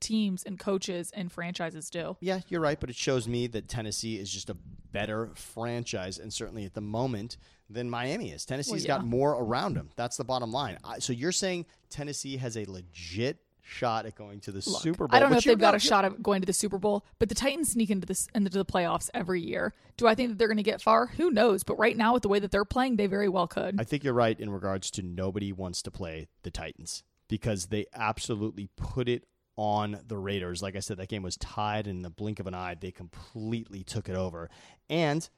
teams 0.00 0.42
and 0.44 0.58
coaches 0.58 1.12
and 1.14 1.30
franchises 1.30 1.90
do. 1.90 2.16
Yeah, 2.20 2.40
you're 2.48 2.62
right, 2.62 2.80
but 2.80 2.88
it 2.88 2.96
shows 2.96 3.28
me 3.28 3.46
that 3.48 3.68
Tennessee 3.68 4.18
is 4.18 4.32
just 4.32 4.48
a 4.48 4.56
better 4.92 5.30
franchise, 5.34 6.18
and 6.18 6.32
certainly 6.32 6.64
at 6.64 6.72
the 6.72 6.80
moment 6.80 7.36
than 7.68 7.88
Miami 7.88 8.30
is. 8.30 8.44
Tennessee's 8.46 8.84
yeah. 8.84 8.96
got 8.96 9.04
more 9.04 9.32
around 9.32 9.74
them. 9.74 9.90
That's 9.96 10.16
the 10.16 10.24
bottom 10.24 10.50
line. 10.50 10.78
I, 10.82 10.98
so 10.98 11.12
you're 11.12 11.30
saying 11.30 11.66
Tennessee 11.90 12.38
has 12.38 12.56
a 12.56 12.64
legit 12.64 13.38
shot 13.62 14.06
at 14.06 14.14
going 14.14 14.40
to 14.40 14.52
the 14.52 14.62
Look, 14.66 14.82
Super 14.82 15.06
Bowl? 15.06 15.16
I 15.16 15.20
don't 15.20 15.30
know 15.30 15.38
if 15.38 15.44
they've 15.44 15.52
you're 15.52 15.56
got 15.56 15.74
a 15.74 15.78
shot 15.78 16.04
at 16.04 16.22
going 16.22 16.40
to 16.42 16.46
the 16.46 16.52
Super 16.52 16.78
Bowl, 16.78 17.04
but 17.18 17.28
the 17.28 17.34
Titans 17.34 17.70
sneak 17.72 17.90
into 17.90 18.06
this 18.06 18.28
into 18.34 18.50
the 18.50 18.64
playoffs 18.64 19.10
every 19.14 19.40
year. 19.40 19.74
Do 19.96 20.06
I 20.06 20.14
think 20.14 20.30
that 20.30 20.38
they're 20.38 20.48
going 20.48 20.56
to 20.56 20.62
get 20.62 20.80
far? 20.80 21.06
Who 21.06 21.30
knows? 21.30 21.62
But 21.62 21.78
right 21.78 21.96
now, 21.96 22.14
with 22.14 22.22
the 22.22 22.28
way 22.28 22.38
that 22.38 22.50
they're 22.50 22.64
playing, 22.64 22.96
they 22.96 23.06
very 23.06 23.28
well 23.28 23.46
could. 23.46 23.80
I 23.80 23.84
think 23.84 24.04
you're 24.04 24.14
right 24.14 24.38
in 24.38 24.50
regards 24.50 24.90
to 24.92 25.02
nobody 25.02 25.52
wants 25.52 25.82
to 25.82 25.90
play 25.90 26.28
the 26.42 26.50
Titans 26.50 27.02
because 27.28 27.66
they 27.66 27.86
absolutely 27.94 28.68
put 28.76 29.08
it 29.08 29.24
on 29.56 30.00
the 30.06 30.16
Raiders. 30.16 30.62
Like 30.62 30.74
I 30.74 30.80
said, 30.80 30.96
that 30.96 31.08
game 31.08 31.22
was 31.22 31.36
tied 31.36 31.86
in 31.86 32.02
the 32.02 32.10
blink 32.10 32.40
of 32.40 32.46
an 32.46 32.54
eye. 32.54 32.76
They 32.80 32.90
completely 32.90 33.84
took 33.84 34.08
it 34.08 34.16
over. 34.16 34.48
And 34.88 35.28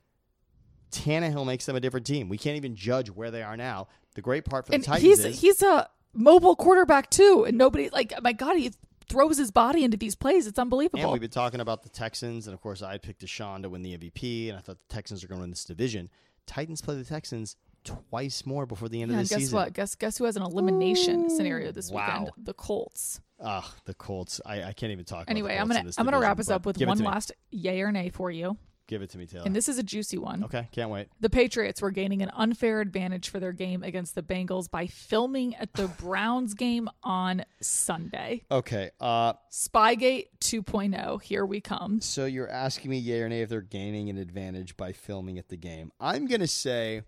Tannehill 0.92 1.46
makes 1.46 1.66
them 1.66 1.74
a 1.74 1.80
different 1.80 2.06
team. 2.06 2.28
We 2.28 2.38
can't 2.38 2.56
even 2.56 2.76
judge 2.76 3.10
where 3.10 3.30
they 3.30 3.42
are 3.42 3.56
now. 3.56 3.88
The 4.14 4.22
great 4.22 4.44
part 4.44 4.66
for 4.66 4.74
and 4.74 4.82
the 4.82 4.86
Titans 4.86 5.02
he's 5.02 5.24
is 5.24 5.40
he's 5.40 5.62
a 5.62 5.88
mobile 6.14 6.56
quarterback 6.56 7.10
too, 7.10 7.44
and 7.46 7.56
nobody 7.58 7.88
like 7.90 8.12
my 8.22 8.32
God, 8.32 8.56
he 8.56 8.72
throws 9.08 9.36
his 9.36 9.50
body 9.50 9.84
into 9.84 9.96
these 9.96 10.14
plays. 10.14 10.46
It's 10.46 10.58
unbelievable. 10.58 11.00
And 11.00 11.12
we've 11.12 11.20
been 11.20 11.30
talking 11.30 11.60
about 11.60 11.82
the 11.82 11.88
Texans, 11.90 12.46
and 12.46 12.54
of 12.54 12.60
course, 12.60 12.82
I 12.82 12.98
picked 12.98 13.24
Deshaun 13.24 13.62
to 13.62 13.68
win 13.68 13.82
the 13.82 13.96
MVP, 13.98 14.48
and 14.48 14.56
I 14.56 14.60
thought 14.60 14.78
the 14.88 14.94
Texans 14.94 15.22
are 15.22 15.26
going 15.28 15.38
to 15.38 15.42
win 15.42 15.50
this 15.50 15.64
division. 15.64 16.08
Titans 16.46 16.80
play 16.80 16.96
the 16.96 17.04
Texans 17.04 17.56
twice 17.84 18.46
more 18.46 18.64
before 18.64 18.88
the 18.88 19.02
end 19.02 19.10
Yeah, 19.12 19.18
of 19.20 19.28
the 19.28 19.34
guess 19.34 19.38
season. 19.40 19.56
what? 19.56 19.72
Guess 19.74 19.96
guess 19.96 20.16
who 20.18 20.24
has 20.24 20.36
an 20.36 20.42
elimination 20.42 21.28
scenario 21.30 21.72
this 21.72 21.90
Wow. 21.90 22.20
weekend? 22.20 22.46
The 22.46 22.54
Colts. 22.54 23.20
Ugh, 23.40 23.64
the 23.86 23.94
Colts. 23.94 24.40
I, 24.46 24.62
I 24.62 24.72
can't 24.72 24.92
even 24.92 25.04
talk. 25.04 25.24
Anyway, 25.28 25.54
about 25.56 25.62
I'm 25.62 25.68
gonna 25.68 25.90
I'm 25.98 26.04
gonna 26.04 26.20
wrap 26.20 26.38
us 26.38 26.48
up 26.48 26.64
with 26.64 26.80
one 26.80 26.98
last 26.98 27.32
yay 27.50 27.80
or 27.80 27.90
nay 27.90 28.08
for 28.10 28.30
you, 28.30 28.56
Give 28.92 29.00
it 29.00 29.08
to 29.12 29.16
me, 29.18 29.24
Taylor. 29.24 29.46
and 29.46 29.56
this 29.56 29.70
is 29.70 29.78
a 29.78 29.82
juicy 29.82 30.18
one. 30.18 30.44
okay, 30.44 30.68
can't 30.70 30.90
wait. 30.90 31.08
The 31.18 31.30
Patriots 31.30 31.80
were 31.80 31.90
gaining 31.90 32.20
an 32.20 32.30
unfair 32.34 32.82
advantage 32.82 33.30
for 33.30 33.40
their 33.40 33.52
game 33.52 33.82
against 33.82 34.14
the 34.14 34.22
Bengals 34.22 34.70
by 34.70 34.86
filming 34.86 35.54
at 35.56 35.72
the 35.72 35.88
Browns 35.98 36.52
game 36.52 36.90
on 37.02 37.46
Sunday. 37.62 38.42
Okay, 38.50 38.90
uh, 39.00 39.32
Spygate 39.50 40.26
2.0, 40.42 41.22
here 41.22 41.46
we 41.46 41.62
come. 41.62 42.02
so 42.02 42.26
you're 42.26 42.50
asking 42.50 42.90
me, 42.90 42.98
yay 42.98 43.22
or 43.22 43.30
nay, 43.30 43.40
if 43.40 43.48
they're 43.48 43.62
gaining 43.62 44.10
an 44.10 44.18
advantage 44.18 44.76
by 44.76 44.92
filming 44.92 45.38
at 45.38 45.48
the 45.48 45.56
game? 45.56 45.90
I'm 45.98 46.26
gonna 46.26 46.46
say, 46.46 47.00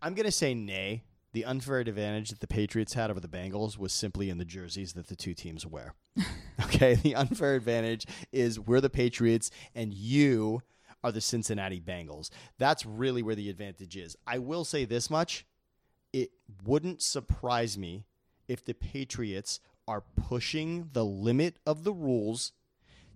I'm 0.00 0.14
gonna 0.14 0.30
say 0.30 0.54
nay. 0.54 1.02
The 1.32 1.44
unfair 1.44 1.80
advantage 1.80 2.30
that 2.30 2.38
the 2.38 2.46
Patriots 2.46 2.94
had 2.94 3.10
over 3.10 3.18
the 3.18 3.26
Bengals 3.26 3.76
was 3.76 3.92
simply 3.92 4.30
in 4.30 4.38
the 4.38 4.44
jerseys 4.44 4.92
that 4.92 5.08
the 5.08 5.16
two 5.16 5.34
teams 5.34 5.66
wear. 5.66 5.94
okay, 6.64 6.94
the 6.94 7.16
unfair 7.16 7.56
advantage 7.56 8.06
is 8.30 8.60
we're 8.60 8.80
the 8.80 8.90
Patriots 8.90 9.50
and 9.74 9.92
you 9.92 10.60
are 11.02 11.12
the 11.12 11.20
Cincinnati 11.20 11.80
Bengals. 11.80 12.30
That's 12.58 12.84
really 12.84 13.22
where 13.22 13.34
the 13.34 13.50
advantage 13.50 13.96
is. 13.96 14.16
I 14.26 14.38
will 14.38 14.64
say 14.64 14.84
this 14.84 15.10
much 15.10 15.46
it 16.12 16.30
wouldn't 16.64 17.02
surprise 17.02 17.78
me 17.78 18.04
if 18.48 18.64
the 18.64 18.74
Patriots 18.74 19.60
are 19.86 20.02
pushing 20.16 20.90
the 20.92 21.04
limit 21.04 21.58
of 21.64 21.84
the 21.84 21.92
rules 21.92 22.52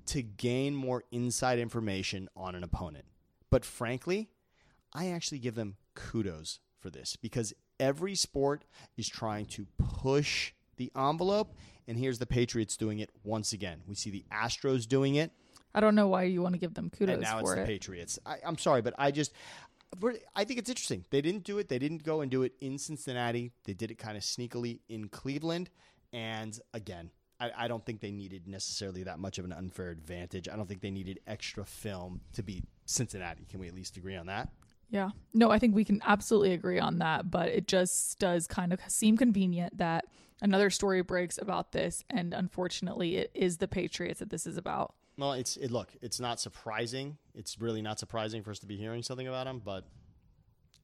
to 0.06 0.22
gain 0.22 0.74
more 0.74 1.04
inside 1.10 1.58
information 1.58 2.28
on 2.36 2.54
an 2.54 2.62
opponent. 2.62 3.04
But 3.50 3.64
frankly, 3.64 4.28
I 4.92 5.08
actually 5.08 5.38
give 5.38 5.54
them 5.54 5.76
kudos 5.94 6.60
for 6.78 6.90
this 6.90 7.16
because 7.16 7.54
every 7.80 8.14
sport 8.14 8.64
is 8.96 9.08
trying 9.08 9.46
to 9.46 9.66
push 9.78 10.52
the 10.76 10.92
envelope. 10.96 11.54
And 11.86 11.98
here's 11.98 12.18
the 12.18 12.26
Patriots 12.26 12.76
doing 12.76 12.98
it 12.98 13.10
once 13.22 13.52
again. 13.52 13.82
We 13.86 13.94
see 13.94 14.10
the 14.10 14.24
Astros 14.32 14.86
doing 14.86 15.16
it, 15.16 15.32
I 15.74 15.80
don't 15.80 15.94
know 15.94 16.08
why 16.08 16.24
you 16.24 16.42
want 16.42 16.54
to 16.54 16.58
give 16.58 16.74
them 16.74 16.90
kudos 16.90 17.14
and 17.14 17.22
now 17.22 17.40
it's 17.40 17.52
the 17.52 17.62
it. 17.62 17.66
Patriots. 17.66 18.18
I, 18.24 18.36
I'm 18.44 18.58
sorry, 18.58 18.82
but 18.82 18.94
I 18.98 19.10
just. 19.10 19.32
I 20.34 20.42
think 20.42 20.58
it's 20.58 20.68
interesting. 20.68 21.04
They 21.10 21.20
didn't 21.20 21.44
do 21.44 21.58
it. 21.58 21.68
They 21.68 21.78
didn't 21.78 22.02
go 22.02 22.20
and 22.20 22.28
do 22.28 22.42
it 22.42 22.54
in 22.60 22.78
Cincinnati. 22.78 23.52
They 23.62 23.74
did 23.74 23.92
it 23.92 23.94
kind 23.94 24.16
of 24.16 24.24
sneakily 24.24 24.80
in 24.88 25.06
Cleveland. 25.06 25.70
And 26.12 26.58
again, 26.72 27.10
I, 27.38 27.52
I 27.56 27.68
don't 27.68 27.84
think 27.86 28.00
they 28.00 28.10
needed 28.10 28.48
necessarily 28.48 29.04
that 29.04 29.20
much 29.20 29.38
of 29.38 29.44
an 29.44 29.52
unfair 29.52 29.90
advantage. 29.90 30.48
I 30.48 30.56
don't 30.56 30.66
think 30.66 30.80
they 30.80 30.90
needed 30.90 31.20
extra 31.28 31.64
film 31.64 32.22
to 32.32 32.42
beat 32.42 32.64
Cincinnati. 32.86 33.46
Can 33.48 33.60
we 33.60 33.68
at 33.68 33.74
least 33.74 33.96
agree 33.96 34.16
on 34.16 34.26
that? 34.26 34.48
Yeah. 34.90 35.10
No, 35.32 35.50
I 35.50 35.58
think 35.58 35.74
we 35.74 35.84
can 35.84 36.02
absolutely 36.04 36.52
agree 36.52 36.78
on 36.78 36.98
that, 36.98 37.30
but 37.30 37.48
it 37.48 37.66
just 37.66 38.18
does 38.18 38.46
kind 38.46 38.72
of 38.72 38.80
seem 38.88 39.16
convenient 39.16 39.78
that 39.78 40.06
another 40.40 40.70
story 40.70 41.02
breaks 41.02 41.38
about 41.38 41.72
this 41.72 42.04
and 42.10 42.34
unfortunately 42.34 43.16
it 43.16 43.30
is 43.34 43.58
the 43.58 43.68
Patriots 43.68 44.20
that 44.20 44.30
this 44.30 44.46
is 44.46 44.56
about. 44.56 44.94
Well, 45.16 45.32
it's 45.34 45.56
it. 45.56 45.70
Look, 45.70 45.90
it's 46.02 46.18
not 46.18 46.40
surprising. 46.40 47.18
It's 47.34 47.60
really 47.60 47.82
not 47.82 47.98
surprising 47.98 48.42
for 48.42 48.50
us 48.50 48.58
to 48.60 48.66
be 48.66 48.76
hearing 48.76 49.02
something 49.02 49.28
about 49.28 49.46
him, 49.46 49.60
But 49.64 49.84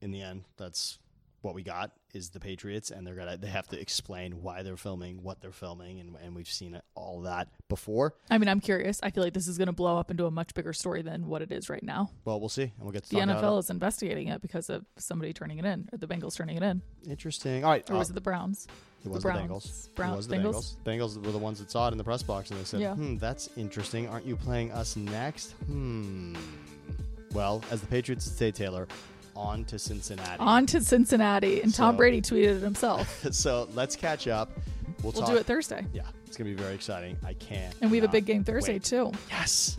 in 0.01 0.13
the 0.13 0.23
end, 0.23 0.45
that's 0.57 0.99
what 1.43 1.55
we 1.55 1.63
got 1.63 1.93
is 2.13 2.31
the 2.31 2.41
Patriots, 2.41 2.91
and 2.91 3.07
they're 3.07 3.15
gonna 3.15 3.37
they 3.37 3.49
have 3.49 3.69
to 3.69 3.81
explain 3.81 4.43
why 4.43 4.63
they're 4.63 4.77
filming, 4.77 5.23
what 5.23 5.41
they're 5.41 5.53
filming, 5.53 6.01
and 6.01 6.17
and 6.23 6.35
we've 6.35 6.49
seen 6.49 6.75
it, 6.75 6.85
all 6.95 7.23
that 7.23 7.49
before. 7.69 8.15
I 8.31 8.39
mean, 8.39 8.49
I'm 8.49 8.61
curious. 8.61 9.01
I 9.03 9.11
feel 9.11 9.25
like 9.25 9.33
this 9.33 9.49
is 9.49 9.57
going 9.57 9.67
to 9.67 9.73
blow 9.73 9.99
up 9.99 10.11
into 10.11 10.27
a 10.27 10.31
much 10.31 10.55
bigger 10.55 10.73
story 10.73 11.03
than 11.03 11.27
what 11.27 11.43
it 11.43 11.51
is 11.51 11.71
right 11.71 11.83
now. 11.83 12.11
Well, 12.25 12.41
we'll 12.41 12.49
see, 12.49 12.63
and 12.65 12.73
we'll 12.81 12.93
get 12.93 13.05
to 13.05 13.11
The 13.11 13.21
NFL 13.21 13.59
is 13.59 13.71
investigating 13.71 14.29
it 14.29 14.43
because 14.43 14.69
of 14.69 14.85
somebody 14.97 15.33
turning 15.33 15.59
it 15.59 15.65
in, 15.65 15.89
or 15.93 15.99
the 15.99 16.07
Bengals 16.07 16.37
turning 16.37 16.57
it 16.57 16.63
in. 16.63 16.83
Interesting. 17.09 17.65
All 17.65 17.71
right, 17.71 17.89
or 17.91 17.97
uh, 17.97 17.99
was 17.99 18.11
it 18.11 18.15
the 18.15 18.21
Browns? 18.21 18.67
it 19.05 19.09
was 19.09 19.23
the 19.23 19.29
the, 19.29 19.33
Browns? 19.33 19.51
Bengals. 19.51 19.95
Brown- 19.95 20.13
it 20.13 20.17
was 20.17 20.29
the 20.29 20.37
Bengals? 20.37 20.77
Bengals. 20.85 21.17
Bengals 21.17 21.25
were 21.25 21.33
the 21.33 21.39
ones 21.39 21.59
that 21.61 21.71
saw 21.71 21.89
it 21.89 21.93
in 21.93 21.99
the 21.99 22.05
press 22.05 22.23
box, 22.23 22.51
and 22.51 22.61
they 22.61 22.65
said, 22.65 22.81
Yeah. 22.81 22.95
"Hmm, 22.95 23.17
that's 23.17 23.49
interesting. 23.57 24.09
Aren't 24.09 24.27
you 24.27 24.37
playing 24.37 24.73
us 24.73 24.97
next?" 24.97 25.53
Hmm. 25.67 26.35
Well, 27.33 27.63
as 27.71 27.81
the 27.81 27.87
Patriots 27.87 28.25
say, 28.25 28.51
Taylor, 28.51 28.89
on 29.37 29.65
to 29.67 29.79
Cincinnati. 29.79 30.39
On 30.41 30.67
to 30.67 30.81
Cincinnati, 30.81 31.61
and 31.63 31.75
Tom 31.75 31.95
So- 31.95 31.97
Brady 31.99 32.21
tweeted 32.23 32.57
it 32.57 32.63
himself. 32.63 33.27
so 33.33 33.69
let's 33.75 33.97
catch 33.97 34.27
up. 34.29 34.51
We'll, 35.03 35.13
We'll 35.13 35.27
do 35.27 35.37
it 35.37 35.47
Thursday, 35.47 35.87
Yeah, 35.95 36.03
it's 36.27 36.37
gonna 36.37 36.51
be 36.51 36.55
very 36.57 36.75
exciting. 36.75 37.17
I 37.25 37.33
can't. 37.35 37.75
and 37.81 37.91
we 37.91 37.97
have 37.99 38.05
a 38.09 38.13
big 38.13 38.27
game 38.27 38.45
Thursday 38.45 38.75
wait. 38.75 38.85
too. 38.85 39.13
Yes. 39.31 39.79